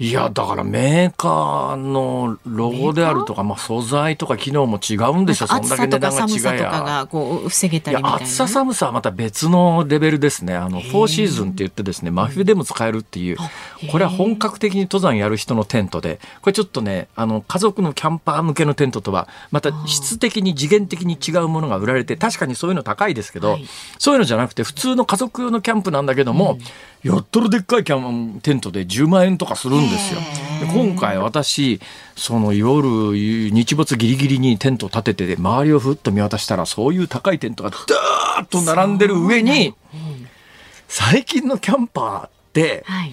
[0.00, 10.54] いやだからメーカーのロゴであるとか、まあ、素材とか機能も違うんでしょそんだけ値段が違いやこう防げたり暑さ寒さはまた別のレベルですね。
[10.54, 13.38] あのフォーシーズンって言ってですね真冬でも使えるっていう。
[13.90, 16.20] これは本格的に登山やる人のテントで。
[16.42, 23.66] これちょっとねあの家族のキャンパー向けのテントとはまた質的に次元的に違うものが売られて確かにそういうの高いですけど、はい、
[23.98, 26.60] そういうのじゃなくて普通の家族用のキャンプなんだけども、うん
[27.02, 30.20] やったらでっかいキャンテントで10万円とかするんですよ。
[30.60, 31.80] で今回私
[32.16, 39.74] その夜日没ギリギリにテント立てて周りをふっと見渡したらそういう高いテントがダーッと並んでる上に
[40.88, 43.12] 最近のキャンパーって、はい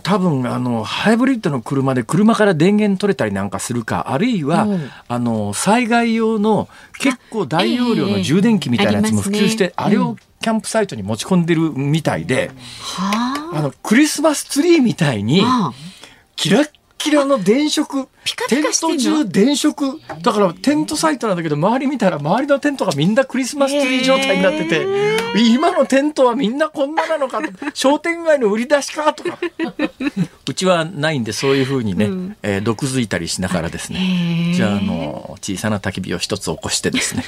[0.00, 12.50] 多分あのハイブリッドの車で車から電源取れたりなんかするかあるいは、うん、あの災害用の結構大容量の充電器みたいなやつも普及して、あれをキャンプサイトに持ち込んでるみたいで、
[12.98, 13.36] あ。
[13.66, 15.42] のクリスマスツリーみたいに
[16.36, 16.70] キラッ
[17.06, 18.08] キラの電飾
[18.48, 24.84] テント中電飾だからテントサイトなんだけど周り見たら周りのテントがみんなクリスマスツリー状態になってて
[25.36, 27.52] 今のテントはみんなこんななのかと。
[27.74, 29.38] 商店街の売り出しかとか。
[30.48, 34.52] うちはないんでそういうふうにね、うん、えー、毒づいたりしながらですね。
[34.54, 37.24] じゃああの小さな焚き火を一つ起こしてですね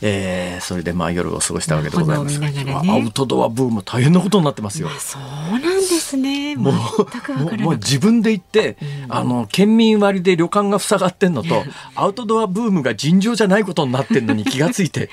[0.00, 4.88] えー、それでまあ夜を過ごしたわけでございますが、ね、アウトドアブーム大変なことになってますよ。
[4.98, 5.22] そう
[5.58, 6.56] なんですね。
[6.56, 6.74] もう
[7.58, 11.62] もう自分で行って、うん、あの県民割で旅館が塞がってんのと
[11.94, 15.10] アウトドアブームが尋常じゃないことになってんのに気がついて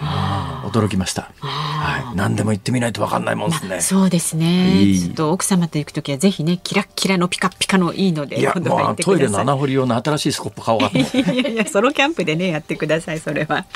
[0.64, 1.30] 驚きました。
[1.40, 3.68] はい、何でも行ってみないと分かんないもんですね。
[3.68, 4.82] まあ、そうですね。
[4.98, 13.66] ちょっと奥様と行くときはぜひねキラッキラのピカピカのいいのでいやもうトイレの穴掘り用の新しいスコップ買おうか いやいやソロキャンプでねやってくださいそれは。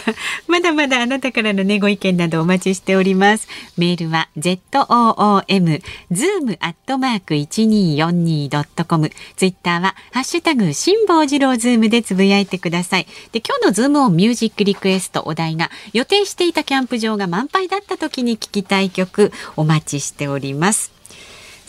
[0.48, 3.48] まだまだあなたからのねご意見などお待ちしております。
[3.76, 9.10] メールは z o o m zoom アットマーク一二四二ドットコム。
[9.36, 13.06] ツイッターはハッシュタグ辛坊治郎ズームでつぶやいてください。
[13.32, 20.92] で今日のズームオンミュージックリクエストお題が予定していたキャンプ場が満杯だった時に聞きたい曲お待ちしております。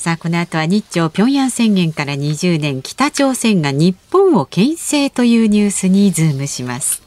[0.04, 7.02] さあこの後は日朝平壌宣言から20年北朝鮮が日本を牽制というニュースにズームします。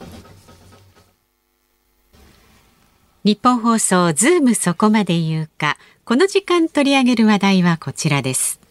[3.27, 5.77] 日本放送ズームそこまで言うか。
[6.05, 8.61] この時間取り上げる話題はこちらです。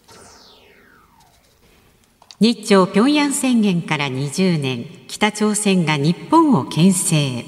[2.39, 4.87] 日朝平壌宣言から20年。
[5.07, 7.45] 北朝鮮が日本を牽制。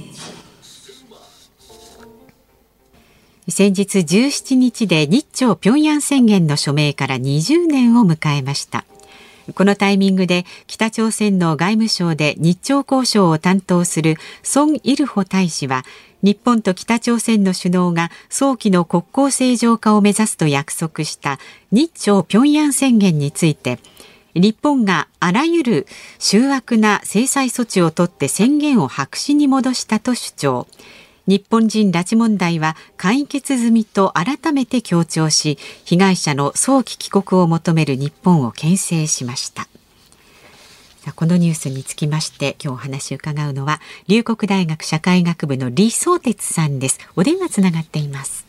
[3.48, 8.86] 先日17日で日朝平壌宣言の署名から20年を迎えました。
[9.56, 15.86] このタイミングで北朝鮮の外務省で日朝交渉を担当するソン・イルホ大使は
[16.22, 21.40] 日本と北朝鮮の首脳が早期の国交正常化を目指すと約束した
[21.72, 23.80] 日朝平壌宣言について
[24.36, 25.88] 日本があらゆる
[26.20, 30.68] 醜悪な制裁措置を取って宣言を白紙に戻したと主張。
[31.28, 39.68] 日本人拉致問題は解決済みと改めて強調し被害者の早期帰国を求める日本を牽制しました。
[41.16, 47.00] このニュースにつきまして今日お話を伺うのは龍谷大学社会学部の李相哲さんです。
[47.16, 48.46] お電話つながっています。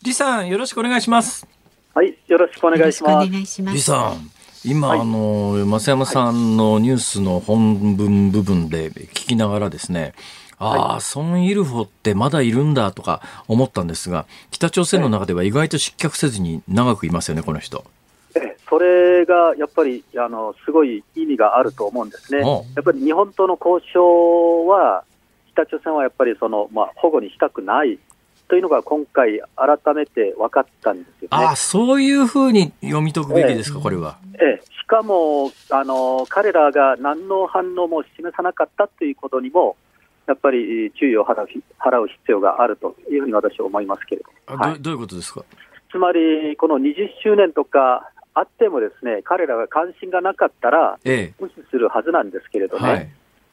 [0.00, 1.46] 李さんよろしくお願いします。
[1.94, 3.46] はいよろしくお願いします。
[3.56, 4.30] 李さん
[4.64, 10.14] 今、はい、あの増山さんのニュースの本文部分で聞きながらですね、
[10.58, 17.84] ああ、はい、ソン・イルフォってまだいるんだとか思ったんですが、北朝鮮の中では意外と失脚せずに長くいますよね、この人。
[18.68, 22.40] それがやっぱりあのすごい意味があると思うんですね。
[22.40, 25.04] やっぱり日本との交渉は、
[25.52, 27.98] 北朝鮮はやっぱりその、まあ、保護にしたくない
[28.48, 34.18] というのが今回、改めて分かったんですよ、ね、あそういうふうに読み解くべきですか、えこれは。
[34.34, 39.76] ええ、しかもあの、彼らが何の反応も示さなかったということにも、
[40.26, 45.42] やっぱり注意を払う払う必要があるというふうに私は思いますけれども、はい、どういうことですか？
[45.90, 53.08] つまり、この20周年とかあっても、ですね彼らが関心がなかったら、無視するはずなんですけれどね、はい、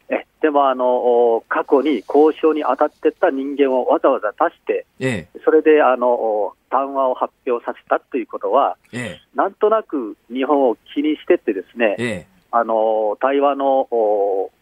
[0.09, 13.87] えでもあの、過去に交渉に当たってた人間をわざわざ出して、ええ、それであの談話を発表させたということは、ええ、なんとなく日本を気にしてってですね、えあの対話の,、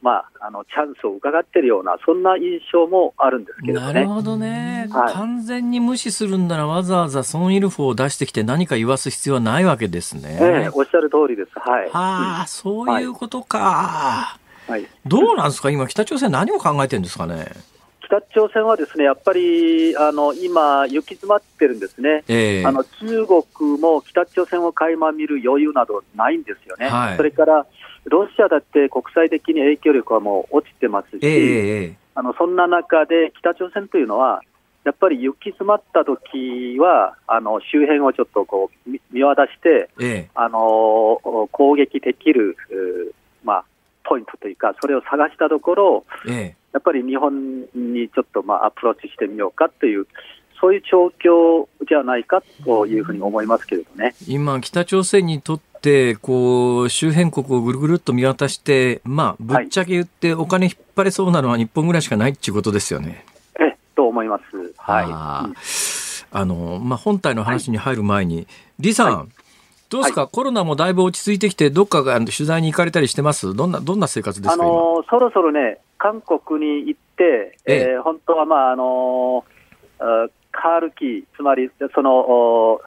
[0.02, 3.86] まあ、あのチャンスを伺っているような、そんな印象もあるんですけどね。
[3.86, 10.38] なるほどね、はい、完全に無視するんなら、わざわざソン・イルフォを出してきて、何か言わす必要はないわけですね。
[10.39, 11.52] えー、おっしゃる通りです。
[11.60, 11.89] はい。
[11.89, 14.38] はあ、そういうことか。
[14.67, 17.52] はい、どうなんですか、今、北朝鮮、何を考えてるんですかね？
[18.13, 27.65] 北朝鮮はですねやっぱりあの今、行き詰まってるんですね、えー、あの中国も北朝鮮を垣間見る余裕などないんですよね、はい、それから
[28.06, 34.43] ロシアだって国際的に影響力はもう落ちてますし、えー、あのそんな中で北朝鮮というのは、
[34.84, 41.21] やっぱり行き詰まった時はあの周辺をちょっとこう見渡して、えあの
[41.52, 42.58] 攻撃できる、
[43.45, 43.65] まあ、
[44.04, 50.07] ポイントというか、それを探したところ、えやっぱり日本にちょっとまあアプローチしてみようかという、
[50.59, 54.15] そういう状況じゃないかというふうに思いますけれどね。
[54.27, 63.25] 今、北朝鮮にとってこう周辺国をぐるぐるっと見渡して、まあ、ぶっちゃけ言って、お金引っ張れそうなのは日本ぐらいしかないっていうことですよね。
[63.59, 64.43] えと思います。
[64.77, 65.05] はい、
[66.31, 69.27] あのまあ、本体の話に入る前に、李さん、はい。
[69.89, 73.53] どうですか、はい、コロナもだいぶ落ち着いてきて、どっかが取材に行かれたりしてます？
[73.53, 77.76] どんな、どんな生活ですか、あのそろそろね、韓国に行って、ええ。
[77.94, 79.46] えー、本当は、まああの
[80.52, 82.82] カールキー、つまりその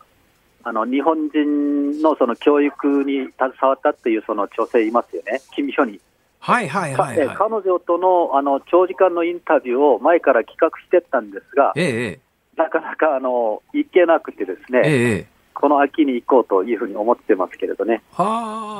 [0.63, 5.99] あの日本人のその教育に携わったっていうその女性いますよね、キム・ヒョニ。
[6.41, 12.21] はいはいはい、はい、彼女とのあの長時間のインタビューを前から企画してたんですが、ええ、
[12.57, 15.27] なかなかあの行けなくてですね、ええ、
[15.59, 18.03] この秋に行こうというふうに思ってますけれどね。
[18.13, 18.25] は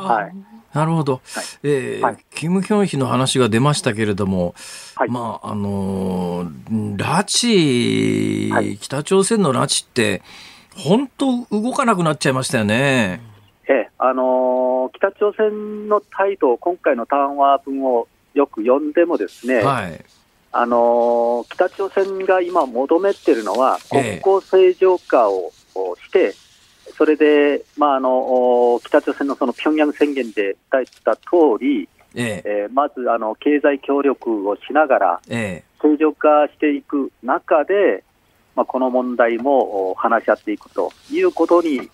[0.09, 0.33] あ、はい、
[0.75, 1.45] なるほど、はい。
[1.63, 4.55] えーはい、キム・ヒョンヒの話が出ましたけれども、
[4.95, 10.23] はい、まああのー、拉致、はい、北朝鮮の拉致って、
[10.77, 13.23] 本当、動かなくなっちゃいましたよね。
[13.69, 20.05] ええあのー、北朝鮮の態度、今回の談話文をよく読んでもですね、はい。
[20.53, 26.46] あのー、北朝鮮が今求めてるのは、国交正常化をして、ええ
[26.97, 31.23] それで、まあ、あの北朝鮮のその平壌宣言で伝えた通
[31.61, 32.63] り、ええ。
[32.63, 38.03] えー、まずあの経済協力をしながら、正常化していく中で、
[38.57, 41.91] まあ、この問題も話し合っていくということに、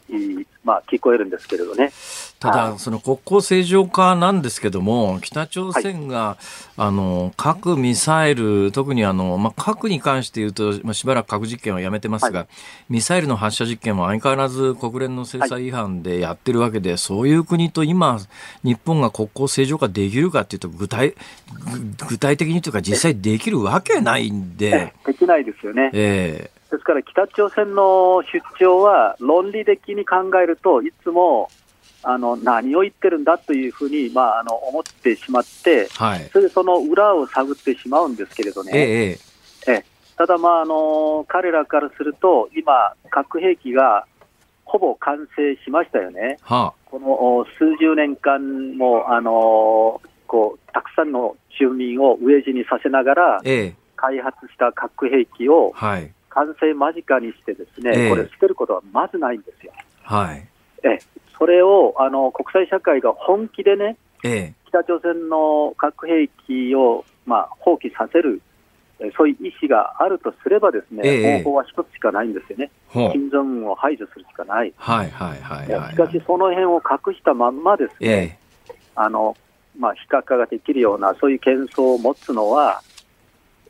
[0.65, 1.91] まあ、聞こえるんですけれどね。
[2.39, 6.45] ただ、その国交正常化なんですけども、北朝鮮が、はい、
[6.77, 12.49] あの核・ミサイル、特にあの、まあ、核に関して言うと、まあ、しばらく核実験はやめてますが、はい、
[12.89, 18.19] ミサイルの発射実験も相変わらず国連の制裁違反でやってるわけで、はい、そういう国と今、
[18.63, 21.15] 日本が国交正常化できるかっていうと、具体
[22.09, 24.93] 具体的にというか、実際できるわけないんで。
[25.05, 25.91] できないですよね。
[25.93, 31.51] えーですから北朝鮮の出張は論理的に考えるといつも
[32.03, 39.23] あの何を言ってるんだというふうに、まあ、あの思ってしまって、はい、それでその裏を探ってしまうんですけれどね、えええ
[40.17, 44.07] ただ、まああの、彼らからすると、今、核兵器が
[44.65, 53.41] ほぼ完成しましたよね、はあ、この数十年間も、あのこうたくさんの住民を飢え死にさせながら、
[53.97, 55.73] 開発した核兵器を
[56.35, 59.73] 完成間近にしてですね、これ捨てることはまずないんですよ。
[60.03, 60.47] はい、
[60.83, 60.99] え
[61.39, 63.97] それをあの国際社会が本気でね、
[64.69, 68.41] 北朝鮮の核兵器を、まあ、放棄させる
[69.17, 78.75] そういう意思があるとすれば、ですね、え方法は一つしかないんですよね、金正恩を排除するしかない、はいはいはいはい、しかし、その辺を隠したまんまですね、え。
[78.95, 79.37] あの
[79.79, 82.83] まあ、非核化ができるような、そういう喧騒を持つのは、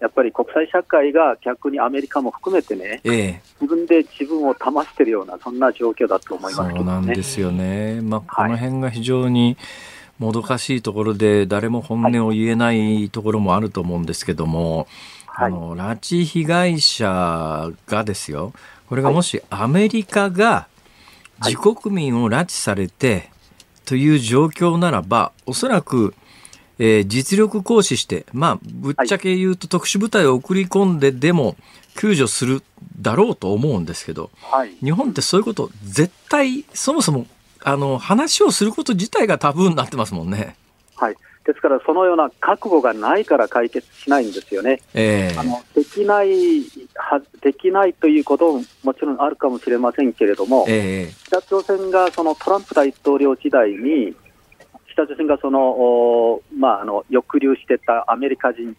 [0.02, 9.56] やっぱり国際社会が逆にアメリカも含めてね、え自分で自分を騙しているような、そんな状況だと思います、ね、そうなんですよね、まあ、この辺が非常に、
[10.18, 14.88] もどかしいところで誰も本音を言えないところもあると思うんですけども、
[15.28, 18.52] あの拉致被害者がですよ。
[18.88, 20.66] これがもしアメリカが
[21.44, 23.30] 自国民を拉致されて
[23.84, 26.14] という状況ならばおそらく、
[26.78, 31.56] えー、実力行使してまあぶっちゃけ言うと特殊部隊を送り込んででも
[31.96, 32.62] 救助する
[33.00, 37.26] だろうと思うんですけど、はい、日本ってそういうこと絶対そもそも
[37.64, 40.56] あの話をすること自体がタブーになってますもんね。
[40.96, 41.16] はい。
[41.44, 44.80] ですから、そのような覚悟がないから解決しないんですよね。
[44.94, 46.62] えー、あのできない
[46.94, 54.14] は、できないということももちろんあるかもしれませんけれども、えー、北朝鮮がそのトランプ大統領時代に、
[54.92, 58.76] 北朝鮮がその、まあ、あの抑留してたアメリカ人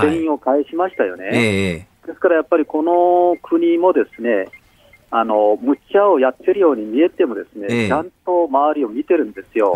[0.00, 1.26] 全員を返しましたよね。
[1.26, 4.48] はいえー、ですからやっぱりこの国もですね、
[5.10, 9.72] あの無茶をやってるように見えても、ですね、ええ、ちゃんと周りを見てるんですよ、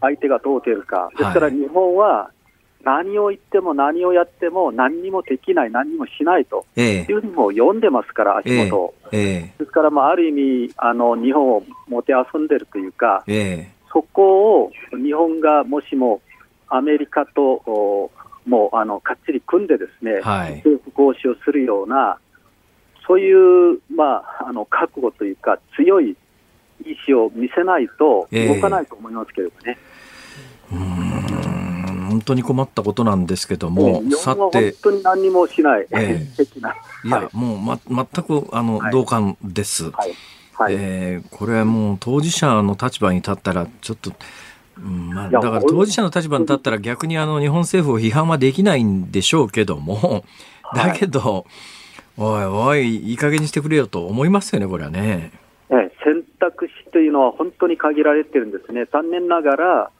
[0.00, 1.10] 相手がどう出るか。
[1.16, 2.30] ですから日本は
[2.82, 13.30] 何を言っても何をやっても何にもできない、何にもしないというふうにも読んでますから、足元え、ですから、まあ、ある意味あの、日本をもてあそんでるというか、そ
[14.02, 16.20] こを日本がもしも
[16.68, 18.10] アメリカと
[18.46, 22.18] もうあのかっちり組んで、ですね、はい、政府交渉するような、
[23.06, 26.16] そういう、まあ、あの覚悟というか、強い
[26.84, 29.78] 意志を見せないと動かないと思いますけれどね。
[30.72, 36.58] えー、本当に困ったことなんですけども、さて、本当に何もしない、 えー、
[37.08, 39.90] いや、もう、ま、全くあの、はい、同感です。
[39.90, 40.12] はい
[40.58, 44.12] はい、えー、これはもう当事者の立場に立ったら、ちょっと、
[44.78, 50.24] うんまあ、だから当事者の立場に立ったら逆にあの日本政府を批判はできないんでしょうけども、
[50.74, 51.44] だけど、はい
[52.18, 55.32] おいおい、いい加減にしてくれよと思いますよね、これはね。
[55.68, 58.86] ね選択肢というのは本当に限られてるんですね。
[58.90, 59.90] 残念ながら、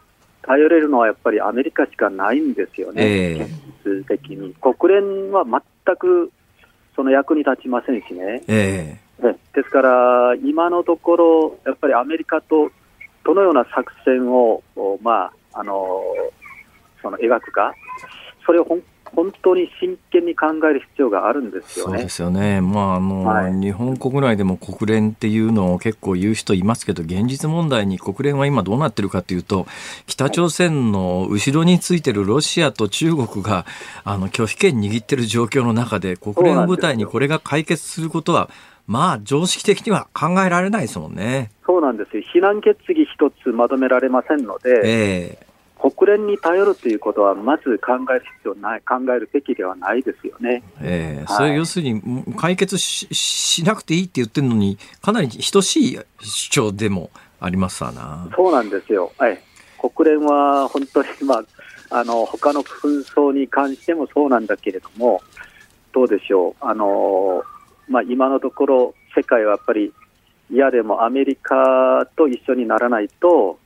[0.43, 3.53] 頼れるのはやっぱりアメリカしかないんですよね、えー、現
[3.85, 4.55] 実的に。
[4.55, 6.31] 国連は全く
[6.95, 8.43] その役に立ちませんしね。
[8.47, 12.71] えー、ですから、今のところ、やっぱりアメリカと
[13.25, 14.63] どのような作戦を、
[15.03, 16.03] まあ、あの
[17.03, 17.75] その描くか、
[18.45, 18.83] それを本
[19.15, 21.99] 本当に真剣に考える必要があるんですよね。
[21.99, 22.61] そうですよね。
[22.61, 29.67] まああの、はい、日本国内でも国連っていうのを結構言う人いますけど、現実問題に国連は今どうなってるかというと、
[30.07, 33.65] 北朝鮮の後ろについてるロシアと中国が
[34.05, 38.51] あの拒否権握ってる状況の中で、国連を舞台にこれが解決することは。
[38.87, 41.51] まあ常識的には考えられないですもんね。
[41.67, 42.23] そうなんですよ。
[42.33, 50.63] 非難決議一つまとめられませんので、えー、国連に頼るということは、まず考える必要ない、考えるべきではないですよね。
[50.81, 57.11] えー、はい、それ要するに、解決ししなくていいって言ってるのに、かなり等しい主張でも
[57.41, 58.29] ありますわな。
[58.35, 59.13] そうなんですよ。
[59.19, 59.39] はい、
[59.79, 61.45] 国連は本当に、まあ、
[61.99, 65.21] あの他の紛争に関してもそうなんだけれども、
[65.93, 67.43] どうでしょう、あの
[67.89, 69.93] まあ、今のところ、世界はやっぱり
[70.51, 73.59] 嫌でもアメリカと一緒にならないと、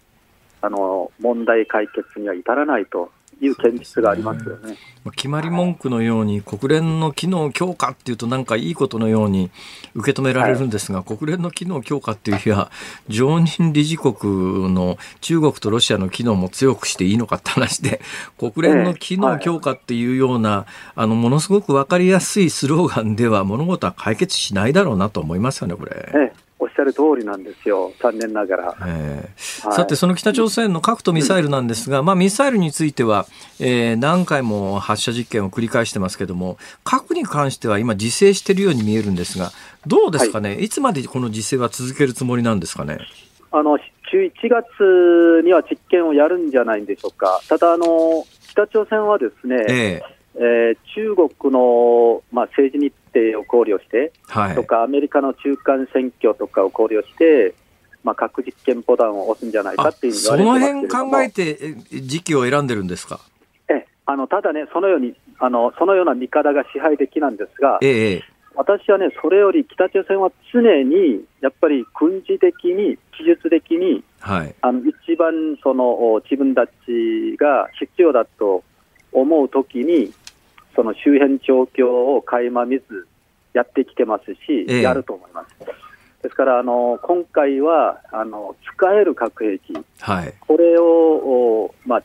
[0.63, 3.11] あの問題解決には至らないと。
[3.41, 4.77] いう現実がありますよね、ね、
[5.17, 9.51] 決まり文句のように、国連の機能強化っていうと、なんかいいことのように
[9.95, 12.71] 受け止められるんですが、はい、国連の機能強化っていう日は、
[13.09, 14.15] 常任理事国
[14.73, 18.03] の中国とロシアの機能も強くしていいのかって話で、
[18.39, 26.11] 国連の機能強化っていうような、あのものすごく分かりやすいスローガンでは、物事は解決しないだろうなと思いますよね、これ。
[26.15, 26.40] ええ
[26.81, 28.77] しゃる通りなんですよ、残念ながら。
[28.87, 33.27] えーはい、さて、その北朝鮮の核とミサイルなんですが、うん、まあ、ミサイルについては、
[33.59, 39.51] えー、何回も発射実験を繰り返してますけども、核に関しては今、自制しているように見えるんですが、
[39.87, 42.99] どうですかね、はい、いつまでこの自制は続けるつもりなんですかね？
[43.53, 43.77] あの
[44.13, 57.55] 1月には実験をやるんじゃないんでしょうか、ただあの、北朝鮮はですね、えーえー、中国の、まあ、政治日程を考慮して、はい、とか、アメリカの中間選挙とかを考慮して、
[58.03, 63.21] まあ、核実験ボタンを押すんじゃないかっていうその辺考えて時期を選んでるんですか？
[63.69, 78.63] えあのただね、そのようにあの、そのような見方が支配的なんですが、ええ、私はね、それより北朝鮮は常にやっぱり軍事的に、技術的に、はい、あの一番その自分たちが必要だと
[79.13, 80.13] 思うときに、
[80.75, 83.07] その周辺状況を垣間見ず
[83.53, 85.57] やってきてますし、えやると思います。
[86.23, 92.03] ですから、あの今回はあの使える核兵器、はい、これを、まあ、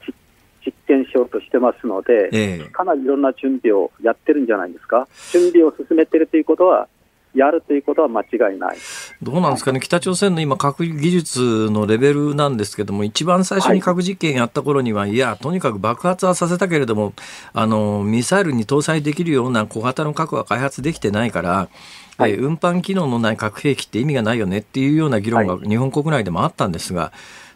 [0.66, 2.60] 実験しようとしてますので、え。
[2.72, 6.88] かなりいろんな準備をやってるんじゃないですか、準備を進めてるということは、
[7.36, 8.78] やるということは間違いない。
[9.22, 17.14] どうなんですかね、北朝鮮の今、核技術のレベルなんですけども、一番最初に核実験やった頃には、はい、いや、とにかく爆発はさせたけれども、
[17.54, 21.70] あのミサイルに搭載できるような小型の核は開発できてないから、
[22.18, 27.12] はい、運搬機能のない核兵器って意味がないよねっていうような議論が日本国内でもあったんですが、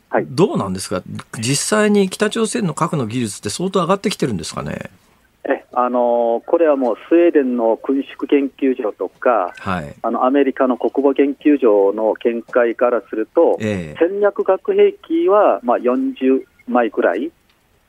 [0.10, 1.02] はい、どうなんですか、
[1.40, 4.90] 実際に北朝鮮の核の技術って相当上がってきてるんですかね？
[5.46, 17.32] えあのこれはもうスウェーデンの軍縮研究所とか、はい、あのアメリカの国防研究所の見解からすると、えー、戦略核兵器はまあ40枚ぐらい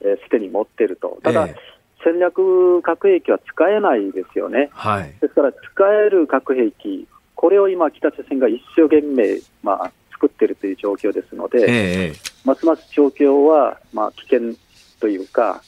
[0.00, 1.56] すで、えー、に持っていると、ただ、えー、
[2.04, 14.54] 戦略核兵器は使えないですよね、はい、ですから使える核兵器、これを今、北朝鮮が一生懸命、まあ、作っているという状況ですので、えー、ますます状況はまあ危険
[15.00, 15.62] というか、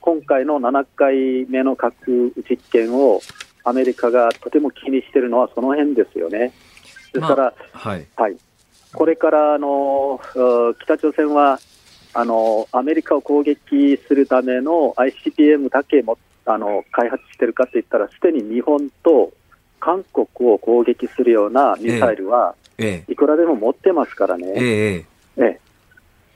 [0.00, 3.20] 今回の7回目の核実験を
[3.64, 6.52] アメリカがとても気にしているのはその辺ですよね。
[7.12, 8.36] ですから、まあ、はい、はい、
[8.92, 10.20] これからあの
[10.80, 11.58] 北朝鮮は
[12.14, 19.32] あのアメリカを攻撃するための ICBM だけもあの開発しているかといったら、すでに日本と
[19.80, 24.46] 韓国を攻撃するようなミサイルは、いくらでも持ってますからね。
[24.56, 25.04] え
[25.36, 25.44] え。
[25.44, 25.67] ええ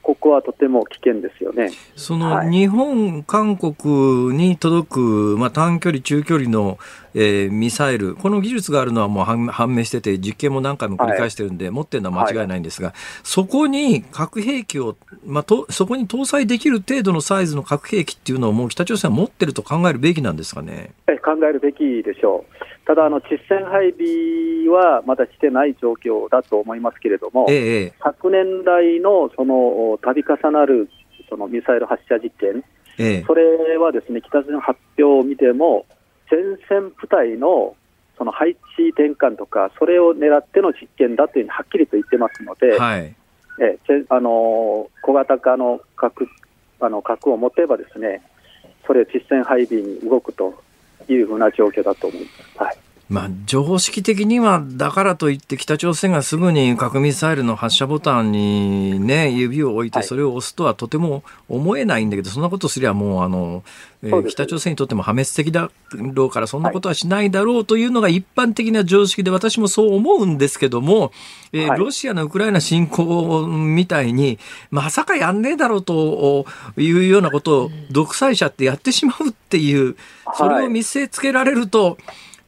[0.03, 6.79] ここはとても危険ですよねその日本、はい、韓国に届く、まあ、短距離、中距離の、
[7.15, 20.91] えー、ミサイル、この技術があるのはもう判明してて、実験も何回も繰り返してるんで、はい、持ってるのは間違いないんですが、はい、そこに核兵器を、まあと、そこに搭載できる程度のサイズの核兵器っていうのを、もう北朝鮮は持ってると考えるべきなんですかね？
[21.25, 22.62] 考えるべきでしょう。
[22.87, 30.89] ただあの、実戦配備はまだしてない状況だと思いますけれども、ええ、昨年来のその度重なる
[31.29, 32.65] そのミサイル発射実験、
[32.99, 35.87] ええ、それはですね北朝鮮発表を見ても、
[36.31, 37.77] 前線部隊の
[38.19, 43.15] その配置転換とか、それを狙っての実験だというふうにはっきりと言ってますので、はい、
[43.61, 43.79] え
[44.09, 46.27] あの小型化の核
[46.81, 48.23] あの核を持てば、ですね
[48.87, 50.63] それを実戦配備に動くと
[51.09, 52.59] いうふうな状況だと思います。
[52.59, 63.65] はいまあ、常識的には、だからといって北朝鮮がすぐに核ミサイルの発射ボタンにね、指を置いてそれを押すとはとても思えないんだけど、そんなことすりゃもう、あの、
[64.03, 71.13] えー、北朝鮮にとっても破滅的だろうから、そんなことはしないだろうというのが一般的な常識で、私もそう思うんですけども、
[71.53, 74.39] えー、ロシアのウクライナ侵攻みたいに、
[74.71, 76.47] まさかやんねえだろうと
[76.79, 79.97] いうようなことを独裁者ってやってしまうっていう、
[80.35, 81.99] それを見せつけられると、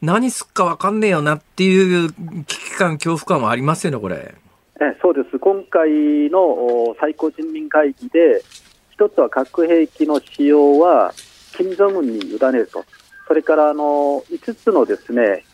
[0.05, 4.34] 何すっか分かんねえよなっていう危機感、恐怖感はありますよね、これ。
[4.80, 5.88] えそうです、今回
[6.30, 8.42] の最高人民会議で、
[8.90, 11.12] 一つは核兵器の使用は
[11.57, 12.84] 金正恩に委ねると、
[13.26, 15.44] それからあの5つのですね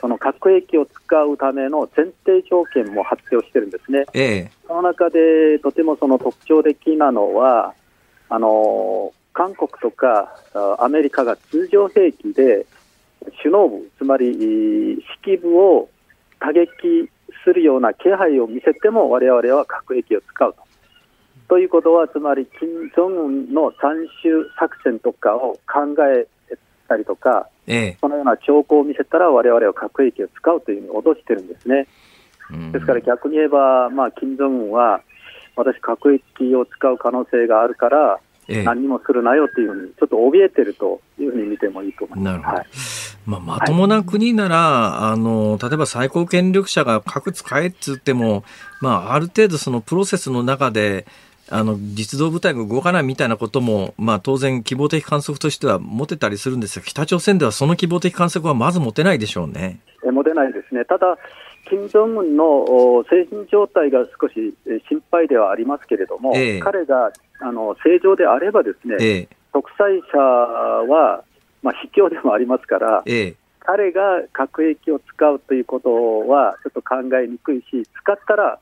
[0.00, 4.04] その核兵器を使うための前提条件も発表してるんですね。
[4.14, 7.74] ええ、その中でとてもその特徴的なのは、
[8.28, 10.34] あの韓国とか
[10.78, 12.66] アメリカが通常兵器で
[13.42, 15.88] 首脳部、つまり指揮部を
[16.38, 17.10] 打撃
[17.44, 20.60] するような気配を見せても、我々は核兵器を使うと。
[21.48, 26.26] ということは、つまり金正恩の斬首作戦とかを考え
[26.88, 31.86] たりとか、ええ、そのような兆候を見せたら、我々は核兵器を使うというふうに脅してるんですね。
[32.72, 35.02] ですから逆に言えば、まあ、金正恩は、
[35.56, 42.24] 私、核兵器を使う可能性があるから、何もするなよというふうに、ちょっと怯えてるというふうに見てもいいと思います。
[42.24, 48.44] なるほど、はいまあ、まともな国なら、はい、あの例えば最高権力者が核使えっつっても、
[48.80, 51.06] まあ、ある程度そのプロセスの中で
[51.50, 59.80] あの実動部隊が動かないみたいなことも、まあ、当然希望的観測としては持てたりするんですが北朝鮮ではその希望的観測はまず持てないでしょうね。
[60.02, 60.84] 持てないですね。
[60.84, 61.18] ただ
[61.68, 64.54] 金正恩の精神状態が少し
[64.88, 69.28] 心配ではありますけれども、え彼があの正常であればですね、え。
[69.52, 71.22] 独裁者は
[71.62, 78.58] まあ、卑怯でもありますから、ええ、彼が核兵器を使うということはちょっと考えにくいし、使ったら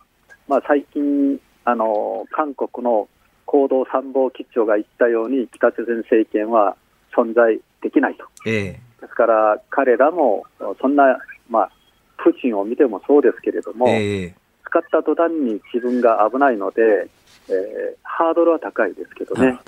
[0.48, 3.08] まあ、最近あの、韓国の
[3.44, 6.76] 行動参謀基調が言ったように、北朝鮮政権は
[7.14, 8.24] 存在できないと。
[8.46, 10.44] えー、ですから、彼らも
[10.80, 11.18] そんな、
[11.50, 11.70] まあ、
[12.16, 14.32] プーチンを見てもそうですけれども、えー、
[14.64, 17.08] 使った途端に自分が危ないので、
[17.50, 19.48] えー、ハードルは高いですけどね。
[19.48, 19.58] はい、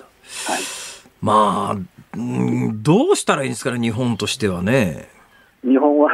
[1.20, 5.08] まあ、どうしたらいいんですかね、日本としてはね。
[5.62, 6.10] 日本は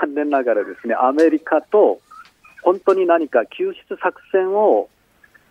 [0.00, 2.00] 残念ながらですね、アメリカと
[2.62, 4.88] 本当に何か救出作戦を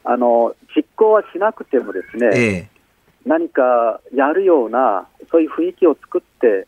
[0.04, 2.70] あの実行はしなくてもですね、ええ、
[3.26, 6.68] 何かやるような、そういう雰囲気を作って、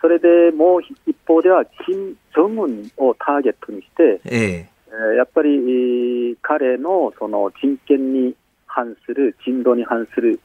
[0.00, 4.68] それでもう一方では、金正恩をターゲットにして、え
[5.12, 8.34] え、やっぱり彼のその人権に
[8.66, 10.40] 反する、人道に反する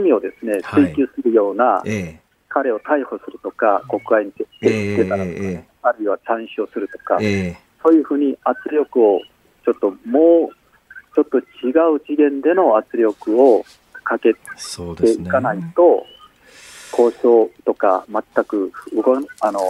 [0.00, 2.20] 罪をですね追及するような、はいえ。
[2.48, 4.32] 彼を逮捕するとか、国外に
[4.62, 9.20] 出たらえあるいは短所するとか、そういうふうに圧力を
[9.64, 10.54] ちょっともう
[11.14, 13.64] ちょっと違う次元での圧力を
[14.04, 14.40] かけて
[15.10, 16.06] いかないと、
[16.92, 19.02] 交渉とか全く動
[19.40, 19.60] あの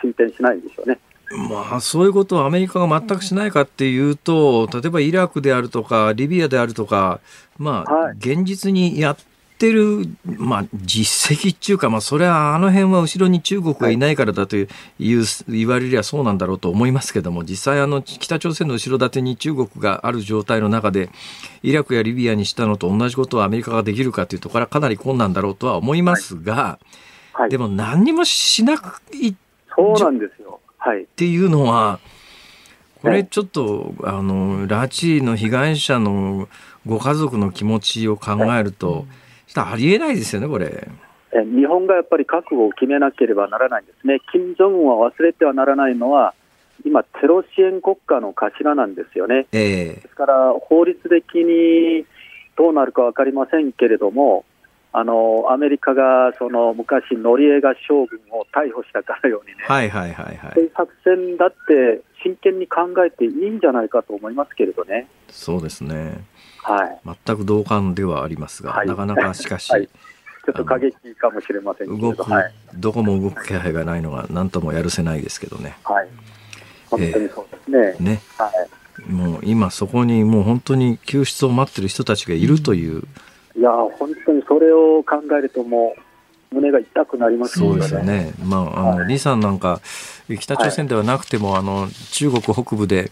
[0.00, 0.98] 進展しないでしょうね。
[1.48, 7.20] まあ、そういうことをアメリカが全くしないかっていうと、例えばイラクであるとか、リビアであるとか、
[7.56, 9.16] まあ、現実にやっ
[9.60, 21.10] ってる、まあ、実績っていうか、まあ、それはあの辺は後ろに中国がいないからだという、言われりゃそうなんだろうと思いますけども実際あの北朝鮮の後ろ盾に中国がある状態の中で
[21.62, 26.78] イラクやリビアにしたのと同じことをアメリカができるかというところはかなり困難だろうとは思いますが、は
[27.38, 27.40] い。
[27.42, 29.34] はい、でも何にもしなくい
[29.76, 32.00] そうなんですよ、はい、っていうのは
[33.02, 36.48] これちょっと、あの拉致の被害者の
[36.86, 39.06] ご家族の気持ちを考えると、
[39.56, 40.88] ありえないですよね、これ。
[41.32, 46.34] 日本がやっぱり覚悟を決めなければならないんですね、金正恩は忘れてはならないのは、
[46.84, 49.46] 今、テロ支援国家の頭なんですよね。
[49.52, 52.06] えー、ですから、法律的に
[52.56, 54.44] どうなるか分かりませんけれども、
[54.92, 65.06] あのアメリカがその昔、ノリエガ将軍を逮捕したかのようにね、はいはいはいはい、そういう作戦だって真剣に考えていいんじゃないかと思いますけれどね。
[65.28, 66.24] そうですね
[66.62, 75.76] はい、全く同感ではありますが、はい、なかなかしかし、 はい、ちょっと過激かもしれません動く、はい、どこも動く気配がないのが、なんともやるせないですけどね。
[75.84, 76.08] はい、
[76.88, 78.12] 本当にそうですね。
[78.12, 78.50] ねは
[79.08, 83.02] い、もう今、そこにもう本当に救出を待ってる人たちがいるという。
[83.56, 87.66] いや、本当にそれを考えると、もう、胸が痛くなりますね。
[87.66, 88.32] そうですよね。
[88.44, 89.80] まあ、あの、李さんなんか、
[90.38, 93.10] 北朝鮮ではなくても、あの、中国北部で、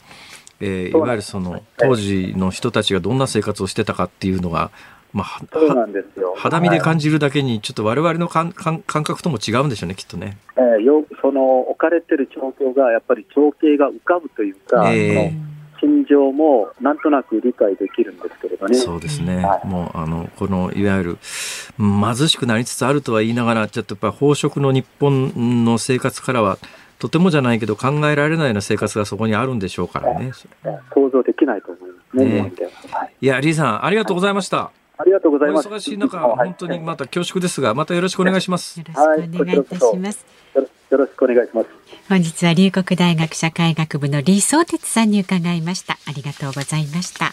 [0.61, 4.71] えー、いわゆるその当時の人たちがどんな生活をしてたかっていうのが、
[5.13, 10.37] まあ、そうなんですよ肌身で感じるだけに、ちょっとわれわれの感感感覚とも違うんでしょうね、きっとね。
[10.57, 18.77] えー、よその置かれてる状況が、やっぱり情景が浮かぶというか、えー、心情もなんとなく理解できるんですけれどね。
[18.77, 19.45] そうですね。
[19.45, 21.19] はい、もう、あの、この、いわゆる、
[21.79, 26.59] 貧しくなりつつあるとは言いながら、ちょっとやっぱ飽食の日本の生活からは、
[26.99, 30.33] とてもじゃないけど考えられないような生活がそこにあるんでしょうからね。
[30.93, 32.25] 想像できないと思いますね。
[32.25, 32.53] ね
[32.91, 34.73] はい、いや、リーさん、ありがとうございました。
[34.99, 35.69] ありがとうございます。
[35.69, 38.81] お忙しい中、本当にまた恐縮ですが、またよろしくお願いします。
[38.81, 38.93] よろ
[39.23, 40.27] しくお願いいたします。
[40.91, 41.69] よろしくお願いします。
[42.09, 45.99] 本日は龍谷大学社会学部の李相哲さんに伺いました。
[46.07, 47.33] ありがとうございました。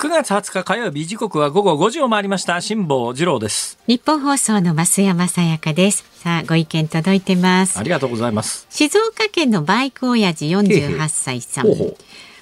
[0.00, 2.60] 9月20日火曜日時刻は午後5時を回りました。
[2.60, 3.80] 辛坊治郎です。
[3.88, 6.04] 日本放送の増山さやかです。
[6.20, 7.80] さあご意見届いてます。
[7.80, 8.68] ありがとうございます。
[8.70, 11.66] 静岡県のバイク親父48歳さん。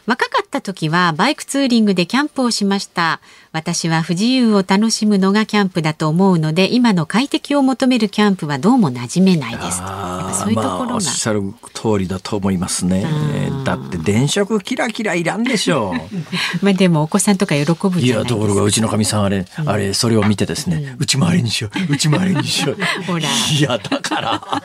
[0.05, 3.21] 若かった時はバイクツーリングでキャンプをしました
[3.57, 9.79] 私は不自由を楽しむのがキャンプだと思うので今の快適を求めるキャンプはどうも馴染めないです。
[10.39, 11.41] そういうところが、まあ、おっしゃる
[11.73, 13.07] 通りだと思いますね。
[13.65, 15.95] だって電飾キラキラいらんでしょう。
[16.63, 22.77] まあでもお子さんとか喜ぶいやところがうちのかみさんあれ、うん、あれそれを見てですね、うん、内回りにしよう内回りにしよう。
[23.09, 23.21] ほら。
[23.21, 24.63] いやだから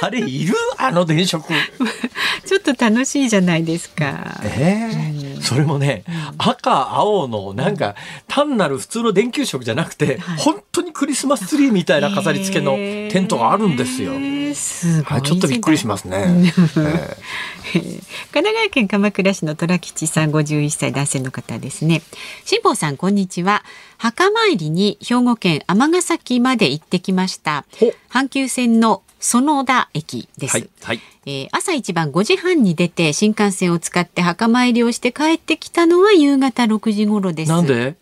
[0.00, 0.54] あれいる？
[0.78, 1.44] あの電飾。
[2.46, 4.40] ちょっと楽しいじゃないですか。
[4.42, 5.10] ええー。
[5.10, 6.04] うん、それもね、
[6.38, 7.96] 赤青のなんか
[8.28, 14.12] 単なる普通の電球色じゃなくて、はい、本当にクリスマスツリーみたいな飾り付けのテントがあるんですよ。
[14.54, 16.52] すはい、ちょっとびっくりしますね。
[17.72, 18.00] 神
[18.32, 22.02] 奈川県鎌倉市の虎吉さん51歳男性の方ですね。
[22.44, 23.64] 辛坊さんこんにちは。
[23.98, 27.64] 墓参りに兵庫県尼崎まで行ってきました。
[28.10, 30.52] 阪急線の園田駅です。
[30.56, 37.48] はい、はい、えー、朝一番5時半に出て新幹線を使って墓参りをして帰ってきたのは夕方6時頃です。
[37.48, 37.94] なんで？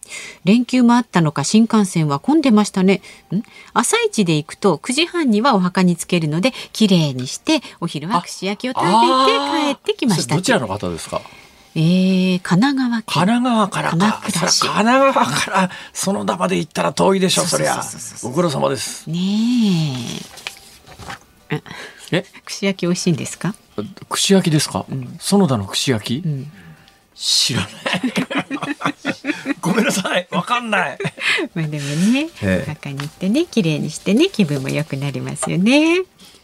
[0.45, 3.03] 連休もあったのか新幹線は混んでましたね。
[3.35, 3.43] ん？
[3.75, 10.37] 朝一で行くと9時半にはお墓につけるので綺麗にしてお昼は串焼きを食べて帰ってきました。
[10.37, 11.21] どちらの方ですか？
[11.75, 13.05] えー、神奈川県。
[13.07, 13.91] 神奈川から。
[13.91, 15.71] 神奈川から。
[15.93, 17.81] その場で行ったら遠いでしょそりゃ。
[18.23, 19.09] ご苦労様です。
[19.09, 20.41] ねえ
[22.12, 22.24] え？
[22.44, 23.55] 串焼き美味しいんですか？
[24.09, 26.51] 串焼きですか、うん、園田の串焼き、うん、
[27.14, 27.70] 知らない。
[29.61, 30.26] ごめんなさい。
[30.30, 30.98] わかんない。
[31.55, 36.01] まあでもね、ええ、墓に行ってね綺麗にしてね気分も良くなりますよね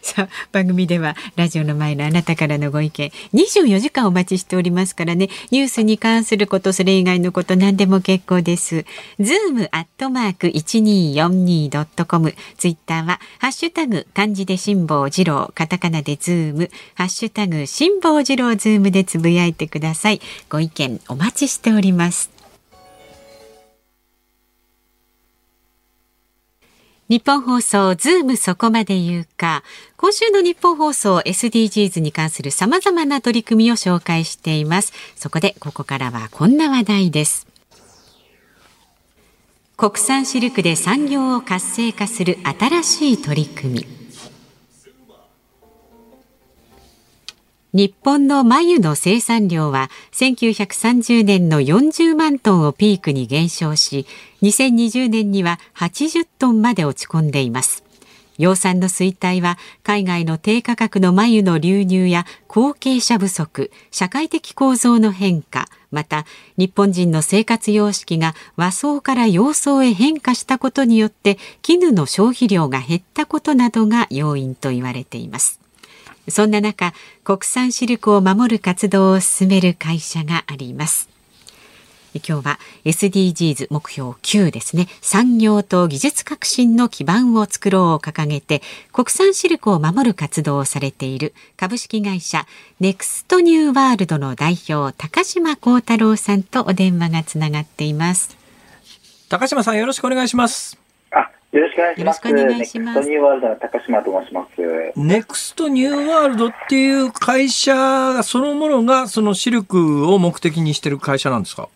[0.07, 5.27] さあ番組ではラジオの前のあなたからのご意見24時間お待ちしておりますからね。
[5.51, 8.85] ニュースに関することそれ以外のこと何でも結構です。
[9.19, 16.71] zoom アットマーク 1242.com ツイッターはハッシュタグ漢字で辛坊治郎カタカナでズーム。
[16.95, 20.21] ハッシュタグ辛坊治郎ズームでつぶやいてください。
[20.49, 22.36] ご意見お待ちしております。
[27.09, 29.63] ニッポン放送ズームそこまで言うか。
[29.95, 34.91] 今週のニッポン放送 SDGs に関する様々な取り組みを紹介しています。
[35.15, 37.47] そこでここからはこんな話題です。
[39.77, 44.06] 国産シルクで産業を活性化する新しい取り組み。
[47.73, 54.05] 日本の繭の生産量は1930年の40万トンをピークに減少し
[54.41, 57.83] 2020年には80トンまで落ち込んでいます。
[58.37, 75.66] 養蚕の衰退は海外の低価格の繭の流入や後継者不足社会的構造の変化また日本人の生活様式が和装から洋装へ変化したことによって絹の消費量が減ったことなどが要因と言われています。
[76.29, 81.09] そんな中国産シルクを守る活動を進める会社があります。
[82.25, 84.87] 今日は SDGs 目標9ですね。
[85.01, 88.61] 産業と技術革新の基盤を作ろうを掲げて
[88.91, 92.45] 国産シルクを守る活動をされている株式会社
[92.79, 98.35] ネクストニューワールドの代表高島幸太郎さんとお電話がつながっています。
[99.29, 100.86] 高島さんよろしくお願いします。
[101.51, 102.27] よろしくお願いします。
[102.29, 102.79] ネクスト
[103.09, 104.99] ニューワールドの高島と申します。
[104.99, 111.69] ネクストニューワールドっていう会社そのものが、そのシルクを目的にしてる会社なんですか？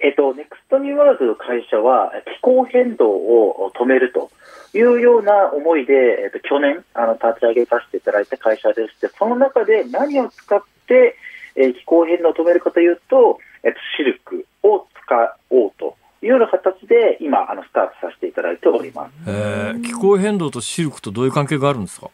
[0.00, 4.32] えっと、ネクストニューワールドの会社は、気候変動を止めると
[4.76, 11.16] いうような思いで、えっと、去年、あの、立ち上げさせていただいた会社でして、その中で何を使って、
[11.54, 19.12] えー、気候変動を止めるかというと、えっと、シルクを使おうというような形で今あのスタートさせていただいております。
[19.26, 22.10] えー、気候変動とシルクとどういう関係があるんですか？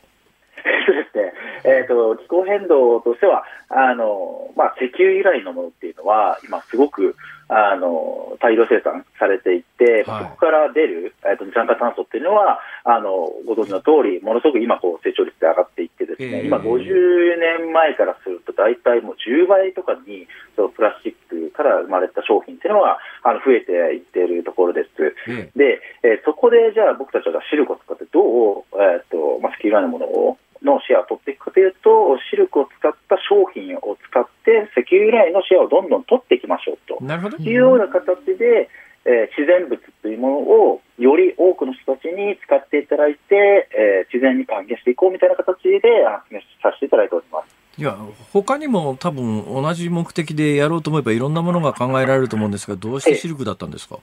[0.87, 1.33] そうですね。
[1.65, 7.17] えっ、ー、と気候変動としてはあのまあ石油由来のものっていうのは今すごく
[7.49, 25.15] あの大量生産されていて、はい、そこから出る、えーと、二酸化炭素っていうのはあのご存知の通りものすごく今こう成長率で上がっていってですね、えー、今50年前からすると大体もう10倍とかにそのプラスチックから生まれた商品っていうのがあの増えていっているところです。
[25.31, 36.99] えー、で、えー、そこでじゃあ僕たちはシルコを使ってどう、えーとまあ、スキルのものをのシェアを取っていくかというと、シルクを使った商品を使って、石油由来のシェアをどんどん取っていきましょうと
[37.39, 38.69] いうような形で、
[39.07, 40.35] えー、自然物というもの
[40.75, 46.25] をより多くの人たちに使っていただいて、えー、自然に還元していこうみたいな形であ
[46.63, 47.58] させていただいております。
[47.79, 47.97] いや
[48.33, 54.01] 他にも多分同じ目的でやろうと思えばいろんなものが考えられると思うんですがどうしてシルクだったんですか？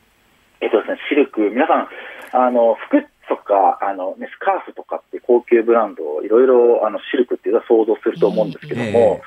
[0.61, 1.89] えっとですね、シルク、皆さん、
[2.31, 9.21] あの服とかあの、ね、スカーフとかって高級ブランドをいろいろあのシルクっていうのは想像すると思うんですけども、え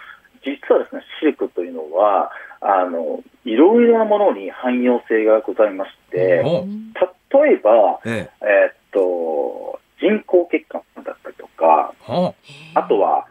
[0.49, 2.33] ー、実はですね、シルクというのは、
[2.63, 11.93] あのいろいろなものに汎用性がございまして、例えば、えー、えー、っと人工血管だったりとか、
[12.75, 13.27] あとは、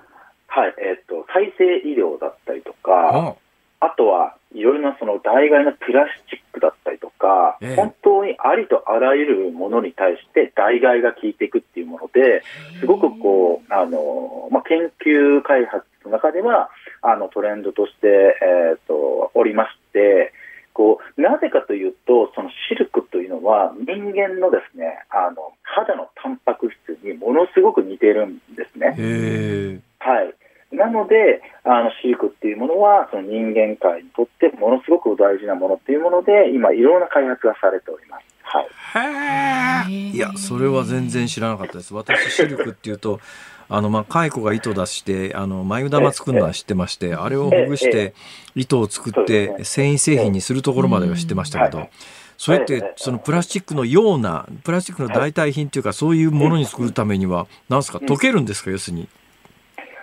[0.58, 3.36] はいえー、っと再生医療だったりとか、
[3.80, 12.42] あとはいろいろなその代替のプラスチックだったりとか、えー、本当にありとあらゆるものに対して代替が効いていくっていうもので、
[12.80, 16.72] すごくこう、あの、まあ、研究開発の中では、
[17.04, 18.08] あの、トレンドとして、
[18.42, 20.34] えっ、ー、と、おりまして、
[20.74, 28.96] こう、なぜかというと、そのシルクというのは人間のですね、あの、肌のタンパク質にものすごく似てるんですね。
[30.00, 30.34] はい。
[30.72, 38.38] なので、あの飼育っていうものは、その人間界にとってものすごく大事なものっていうもので、今、いろんな開発がされております。
[38.44, 40.12] はい。
[40.12, 41.94] いや、それは全然知らなかったです。
[41.94, 43.20] 私、シルクっていうと、
[43.70, 48.14] あの、まあ、蚕が糸出して、あの、眉玉作るのは知ってまして、あれをほぐして、
[48.56, 51.90] 糸を作って、繊維製品にするところまでは知ってましたけど、
[52.38, 59.10] それって、そのプラスチックのような、プラスチックの代替品っていうか、そういうものに作るためには、なんですか、溶けるんですか、要するに。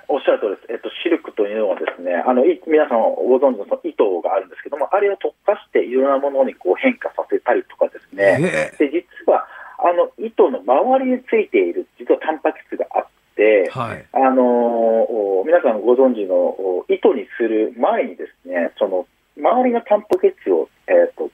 [0.08, 0.72] おっしゃるとりです。
[0.72, 9.46] えっと、シルクというのはですね、あの、皆さんご存知のその糸があるんですけども、あれを特化していろんなものにこう変化させたりとかですね、で、実は、
[9.78, 21.30] あの、糸の周りについている、実はタンパク質があって、はい、あの、皆さんご存知の糸にする前にですね、その、周りのタンパク質を、えっ、ー、と、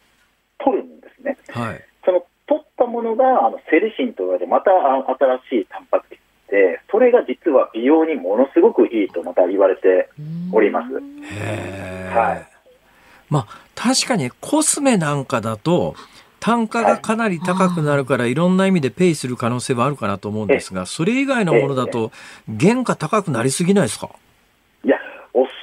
[0.64, 1.36] 取るんですね。
[1.48, 1.84] はい。
[2.04, 4.70] その、取ったものが、あの、セルシンと言われて、また
[5.50, 6.19] 新しいタンパク質で、
[6.90, 10.08] それが実は美容にものすごくいいとまた言われて
[10.52, 10.94] おります。
[10.94, 12.46] はい。
[13.28, 15.94] まあ、確かにコスメなんかだと、
[16.40, 18.34] 単価がかなり高くなるから、い。
[18.34, 22.10] ろんな意味でペイする可能性はあるかなと思うんですが、それ以外のものだと、
[22.58, 24.08] 原価高くなりすぎないですか？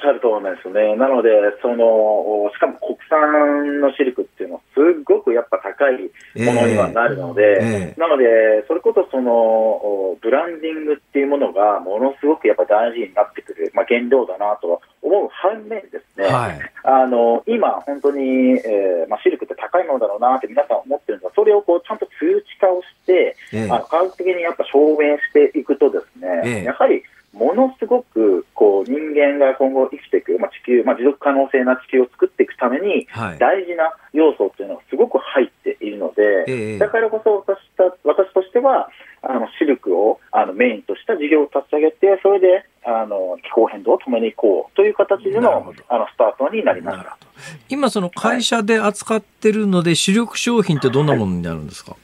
[0.08, 0.96] ゃると思うんですね。
[0.96, 1.30] なので、
[1.62, 6.10] その、しかも国産のシルクっていうのは、すっごくやっぱ高い
[6.44, 7.94] ものにはなるので、えーえ。
[7.96, 27.02] ー、なので、それこそその、ブランディングっていうものがものすごくやっぱ大事になってくる、まあ、原料だなとは思う反面ですね、はい、あの、今本当に、えー、まあ、シルクって高いものだろうなって皆さん思ってるんですが、それをこうちゃんと数値化をして、えー、あの科学的にやっぱ証明していくとですね、やはり
[27.38, 33.06] ものすごくこう人間が今後生きていく、まあ、地球、まあ、持続可能性な地球を作っていくために、
[33.38, 38.90] 大事な要素っていうのがすごく入っているので、だからこそ私た私としては、
[39.22, 47.16] あのシルクをあのメインとした事業を立ち上げて、それであの気候変動を止めに行こうという形でのあのスタートになりました
[47.68, 51.94] 今、その会社で扱ってるので、主力商品ってどんなものになるんですか、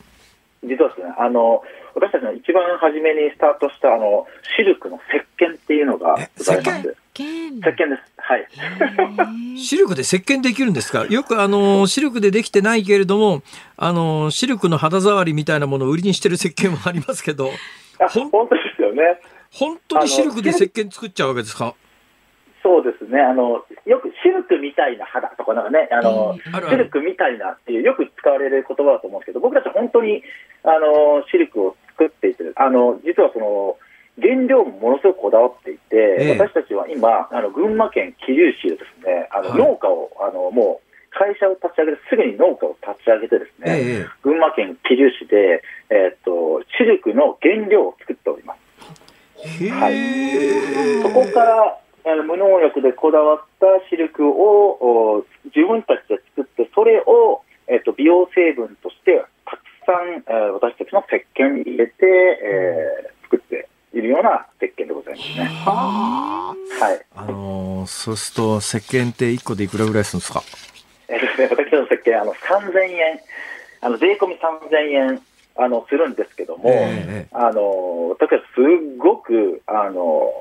[0.63, 1.63] 実はですねあの
[1.95, 4.27] 私たちの一番初めにスタートしたあの
[4.57, 6.69] シルクの石鹸っていうのがございます。
[6.71, 7.63] 石鹸？
[7.63, 8.03] です。
[8.17, 8.49] はい。
[9.59, 11.07] シルクで石鹸できるんですか？
[11.07, 13.43] よくあのシルクでできてないけれども、
[13.77, 17.51] あのシルクの肌触りみたいなものを売りにしてる石鹸もありますけど。
[18.11, 19.21] 本当ですよね。
[19.53, 21.75] 本当にシルクで石鹸作っちゃうわけですか？
[22.65, 23.21] そうですね。
[23.21, 26.37] あの、よくシルクみたいな肌とかなんかね、あの、
[26.71, 30.23] シルクみたいなっていうよく使われる言葉だと思うんですけど、僕たち本当に、
[30.63, 33.77] あの、シルクを作っていて、あの、実はその、
[34.21, 48.65] 原料もものすごくこだわっていて、ええ、私たちは今、あの群馬県桐生市でですね、あの、はい、農家を、あの、もう、会社を立ち上げて、すぐに農家を立ち上げてですね、え、群馬県桐生市で、えー、っと、シルクの原料を作っております。
[49.71, 51.03] はい。
[51.03, 55.25] そこから、あの無農薬でこだわったシルクを
[55.57, 58.94] 自分たちで作って、それを、えー、っと、美容成分として
[59.87, 65.45] さん、えー、私たちの石鹸に入れて、えー、作っているような石鹸でございますね。
[65.65, 66.55] は
[67.01, 67.07] い。
[67.17, 70.43] あのー、そうすると石鹸って1個でいくらぐらいするんですか？
[71.09, 73.21] えー、ですね、私の石鹸、あの、3000円、
[73.83, 75.21] あの、税込み3000円、
[75.57, 80.33] あの、するんですけども、えー、あの、私はすごく、あの、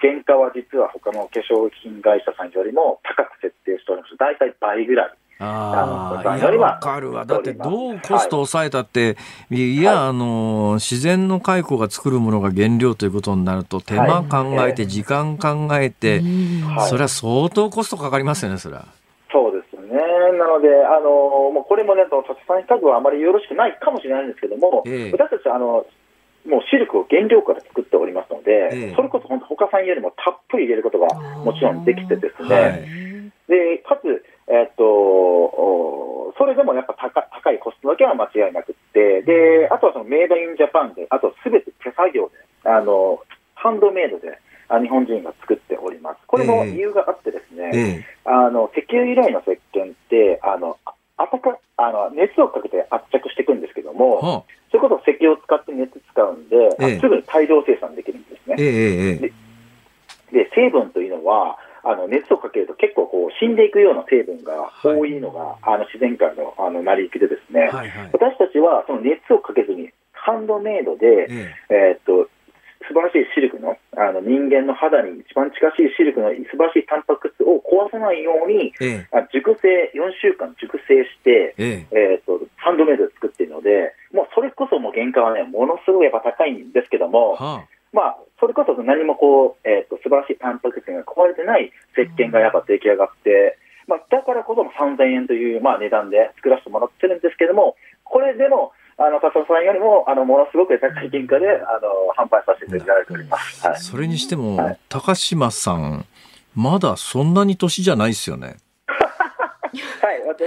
[0.00, 4.16] 原価は実は他の化粧品会社さんよりも高く設定しております。
[4.18, 5.10] 大体倍ぐらい。
[5.38, 7.24] ああ、いや、わかるわ。
[7.24, 9.16] だって、どうコストを抑えたって、
[9.50, 16.22] はい、いや、あの、自然の蚕が作るものが原料ということになると、手間考えて、時間考えて、
[16.88, 18.86] それは相当コストかかりますよね、それは。
[19.32, 19.98] そうですね。
[20.38, 25.86] なので、あの、もうこれもね、土地産比較はあまりよろしくないかもしれないんですけども、えー、私たち、あの、
[26.46, 31.08] もうシルクを原料から作っておりますので、ええ、それこそ本当、他さんよりもたっぷり入れることが
[31.44, 32.82] もちろんできてですね、はい、
[33.48, 43.20] でかつ、えー、っと、それでもやっぱ高高いコストだけは間違いなくて、であとはそのメイドインジャパンで、あとすべて手作業で、あの
[43.54, 44.38] ハンドメイドで。
[44.80, 46.18] 日本人が作っております。
[46.26, 50.78] これも理由があってですね、えあの石油由来の石鹸ってあの
[51.18, 58.56] あたかあの熱をかけて圧着していくんですけども、はあ、それこそ石油を使って熱使うんで、えすぐに大量生産できるんですね。
[58.58, 59.32] えで
[60.32, 71.26] で成分というのはあの熱をかけると結構こう死んでいくような成分が多いのが、はい、あの自然界のあの成り行きでですね、はいはい、私たちはその熱をかけずにハンドメイドで、
[71.68, 72.30] えー、っと
[72.86, 82.22] 素晴らしいシルクのあの人間の肌に一番近しいシルクの素晴らしいタンパク質を壊さないように、ええ、熟成、4週間熟成して、ええ。
[82.22, 103.66] ーと、ハンドメイドで作っているので、もうそれこそもう原価はね、ものすごいやっぱ高いんですけども、はあ、まあ、それこそ何もこう、えーと、素晴らしいタンパク質が壊れてない石鹸がやっぱ出来上がって、まあ、だからこそ3000円という、まあ、値段で作らせてもらってるんですけども、これでも、あの、笹さんよりも、あの、ものすごく高い原価で、あの、販売させていただいております。
[103.66, 106.04] はい、それにしても、はい、高島さん、
[106.54, 108.56] まだそんなに年じゃないですよね。
[108.86, 110.44] はい、私、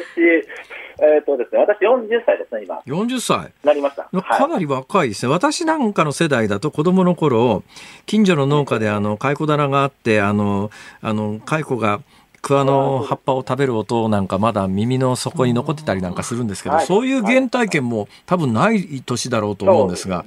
[1.00, 2.80] えっ、ー、とですね、私40歳ですね、今。
[2.86, 3.52] 40歳。
[3.64, 4.04] なりました。
[4.22, 5.32] かなり若いですね。
[5.32, 7.64] 私なんかの世代だと子供の頃、
[8.06, 10.72] 近所の農家であの、蚕棚があって、あの、
[11.02, 12.02] あの、蚕が
[12.42, 20.24] 桑の葉っぱを食べる音なんかまだ耳の底に残ってたりなんかするんですけど、そういう原体験も多分ない年だろうと思うんですが、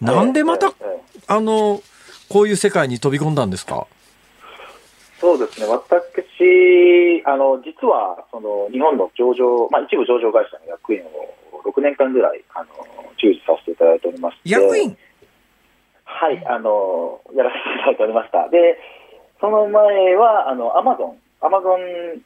[0.00, 0.72] なんでまた、
[1.26, 1.82] あの、
[2.28, 3.86] こういう世界に飛び込んだんですか？
[5.20, 12.66] そうですね、私、あの実はその日本の上場、まあ、一部上場会社の役員を6年間ぐらいあの
[13.18, 14.96] 従事させていただいておりまして、役員？
[16.04, 18.48] はい、あのやらせていただいておりました。
[18.48, 18.78] で
[19.40, 21.80] その前はあのアマゾンアマゾン、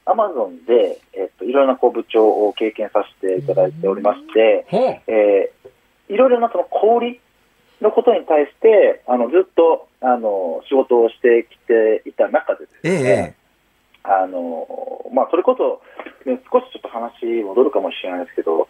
[0.06, 4.76] アマゾンで、えっと、いろいろなこう部長を経験させていただいておりまして、う。
[4.76, 4.78] ん、
[5.14, 7.20] えー、いろいろなその小売
[7.82, 13.34] のことに対して、あの、ずっと、あの、仕事をしてきていた中でですね、ええ、
[14.04, 14.66] あの、
[15.12, 15.82] まあ、それこそ、
[16.28, 18.68] ね、少しちょっと話戻るかもしれないですけど、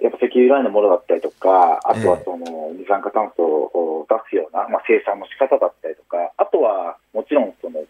[0.00, 7.80] やっぱ石油由来のものだったりとか、あとはその二酸化炭素を出すような、まあ、生産の仕方だったりとか、あとはもちろんその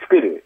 [0.00, 0.44] 作る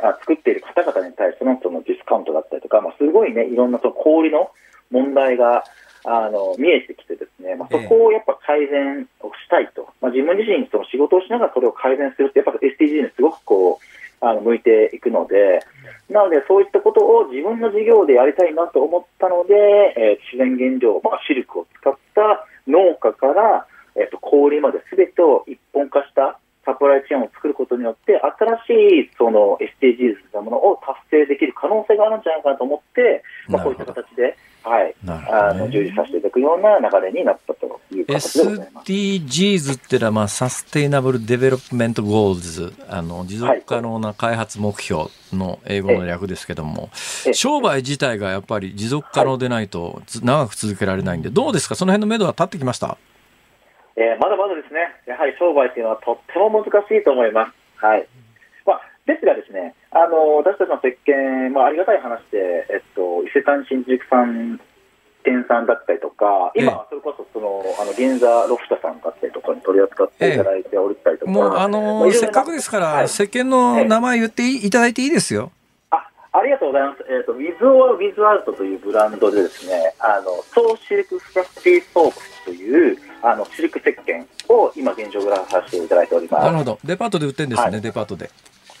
[0.00, 4.50] あ作っている方々に対してのそのディスカウントだったりとか、まあ、すごいね、いろんなその小売の
[4.90, 5.64] 問題が
[6.04, 15.62] あの見えてきてですね、まあ、そこをやっぱ改善をしたいと、まあ、自分自身その仕事をしながらそれを改善するって、やっぱ SDG にすごくこうあの向いていくので、
[16.10, 19.54] なのでそういったことを自分の事業でやりたいなと思ったので、
[19.98, 30.78] えー、自然原料、まあ、シルクを使った農家から、えー、と小売まで全てを一本化したサプライチェーンを作ることによって、新しいその SDGs というものを
[31.10, 34.11] 達成できる可能性があるんじゃないかなと思って、まあ、こういった形
[35.04, 38.92] ね、あの従事させていただくような流れになったという形でございます。
[38.92, 46.90] SDGs っていうのは、まあ、 Sustainable Development Goals、あの持続可能な開発目標の英語の略ですけども、
[47.32, 52.96] 商売自体がやっぱり持続可能でないと長く続けられないんで、どうですか、その辺の目処は立ってきました？
[53.96, 57.52] えー、まだまだですね、やはり商売というのはとっても難しいと思います。
[57.76, 58.06] はい。
[58.64, 64.58] まあ、ですがですね、あの、私たちの石鹸、まあ、ありがたい話で、えっと、伊勢丹新宿さん
[65.24, 75.50] 店さんだったりとか、今、それこそその、あの銀座ロフトさんだったりとかに取り扱っていただいておりたりとか、もう、あのー、せっかくですから、はい、石鹸の名前言っていただいていいですよ。
[75.90, 77.04] あありがとうございます。
[77.08, 86.44] えっ、ー、と、ウィズ・オア・ウィズ・アウトというブランドでですね、あの、 So Silk Fluffy Soap という、あのシルク石鹸を今現状売らさせていただいております。
[86.44, 86.78] なるほど。
[86.84, 88.30] デパートで売ってるんですね、はい、デパートで。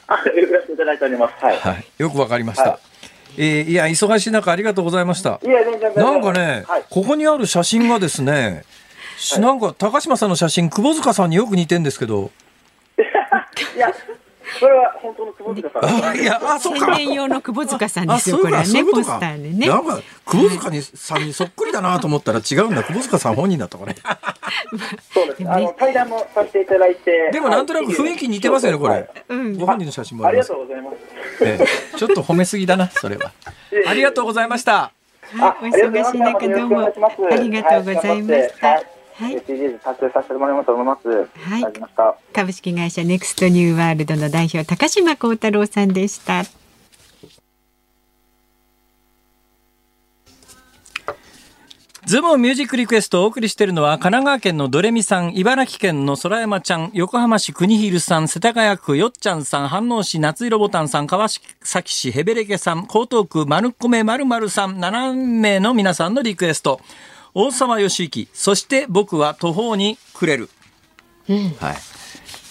[0.08, 1.44] あ、売らせていただいております。
[1.44, 1.56] はい。
[1.56, 2.70] はい、よくわかりました。
[2.70, 2.91] はい
[3.38, 5.40] えー、いや、忙しい中ありがとうございました。
[5.42, 8.64] いや、全然なんかね、はい、ここにある写真がですね、
[9.32, 12.30] はい、なんか高島さんの写真、窪塚さんによく似てんですけど。
[13.76, 13.92] いや、
[14.62, 16.16] それは本当の窪塚さん。
[16.16, 16.94] いや、あ、そうか。
[16.94, 19.66] 宣伝用の窪塚さんですよ、これね、ポスターでね。
[19.66, 23.96] なんか、窪塚にさんにそっくりだなと思ったら違うんだ、窪塚さん本人だったこれ。
[25.12, 25.50] そうです。
[25.50, 27.30] あの、対談もさせていただいて。
[27.32, 29.10] でもなんとなく雰囲気似てますよね、これ。
[29.56, 30.92] ご本人の写真もありがとうございま
[31.66, 31.98] す。
[31.98, 33.32] ちょっと褒めすぎだな、それは。
[33.88, 34.92] ありがとうございました。
[35.36, 36.90] はい、お忙しい中どうもあ
[37.36, 38.82] りがとうございました。
[39.14, 41.08] はい、SDGs 達成させてもらいますと思います。
[41.08, 41.64] はい。
[42.32, 46.44] 株式会社ネクストニューワールドの代表高島幸太郎さんでした。
[52.04, 66.80] ズームミュージックリクエストをお送りしているのは、神奈川県のドレミさん、茨城県の空山ちゃん、横浜市国広さん、世田谷区よっちゃんさん、飯能市夏色ボタンさん、川崎市ヘベレケさん、江東区丸米まるまるさん、7名の皆さんのリクエスト。
[67.34, 70.50] 大沢義行、そして僕は途方にくれる。
[71.28, 71.76] うん、はい。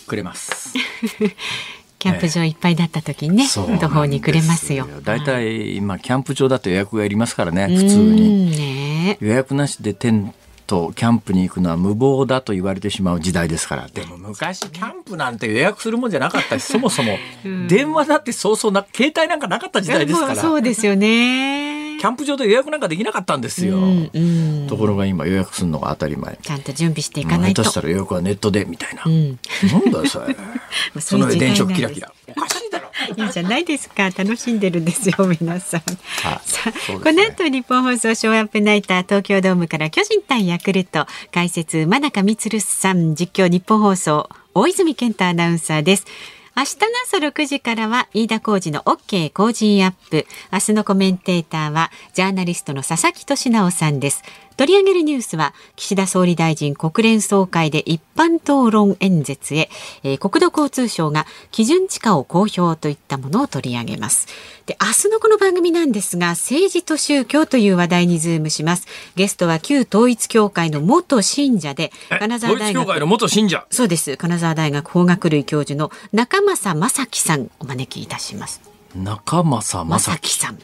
[0.07, 0.73] くれます。
[1.99, 4.87] キャンプ場いっぱいだった時にね、途方にくれますよ。
[5.03, 8.49] 大体今キャンプ場だと予約がいりますからね、普通に。
[8.57, 10.33] ね、予約なしでテン
[10.65, 13.87] トキャンプに行くのは無謀だと言われてしまう時代ですから。
[13.87, 17.19] でも昔キャンプなんて予約するもんじゃなかったし、そもそも
[17.67, 20.35] 電話だってそうそうな携帯なんかなかった時代ですから。
[20.35, 21.90] そうですよね。
[22.01, 24.19] キャンプ場で予約なんかできなかったんですよ、うんう
[24.63, 26.35] ん、ところが今予約するのが当たり前。
[26.41, 27.61] ちゃんと準備していかないと。
[27.61, 29.39] 下手したら予約はネットでみたいな、うん、
[29.71, 30.35] なんだよそれ。
[30.99, 32.11] その電飾キラキラ。
[32.35, 32.89] おかしいだろ。
[33.23, 34.09] いいじゃないですか。
[34.09, 35.81] 楽しんでるんですよ皆さん、
[36.23, 41.05] はさあ、ね、この後日本放送ショーアップナイター東京ドームから巨人対ヤクルト。
[41.31, 43.13] 解説真中光さん。
[43.13, 46.07] 実況日本放送大泉健太アナウンサーです
[46.53, 50.25] 明日の朝6時からは飯田浩二の OK 工事アップ。
[50.51, 54.21] 明日のコメンテーターはジャーナリストの佐々木俊直さんです。
[54.57, 59.69] 取り上げるニュースは岸田総理大臣国連総会で一般討論演説へ、
[60.03, 64.27] えー、国土交通省が基準地価を公表といったものを取り上げます。
[64.65, 68.87] で明日のこの番組なんですが政治と宗教という話題にズームします。
[69.15, 73.65] ゲストは旧統一教会の元信者で金沢大学の元信者？
[73.71, 74.15] そうです。
[74.17, 78.61] 金沢大学法学類教授の中正正樹さんお招きいたします。
[78.95, 80.59] 中正正樹さん。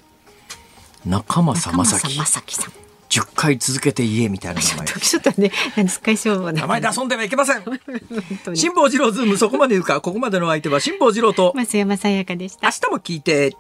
[1.05, 1.99] 中正正
[2.41, 4.87] 樹さん10回続けて言えみたいな名前。
[4.87, 5.51] ちょっとね、
[5.87, 7.63] 使いそう名前で遊んではいけません。
[8.55, 12.67] 辛坊治郎ズームそこまで言うか、ここまでの相手は辛坊治郎と松山さやかでした。
[12.67, 13.55] 明日も聞いて、ち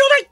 [0.00, 0.28] ょうだい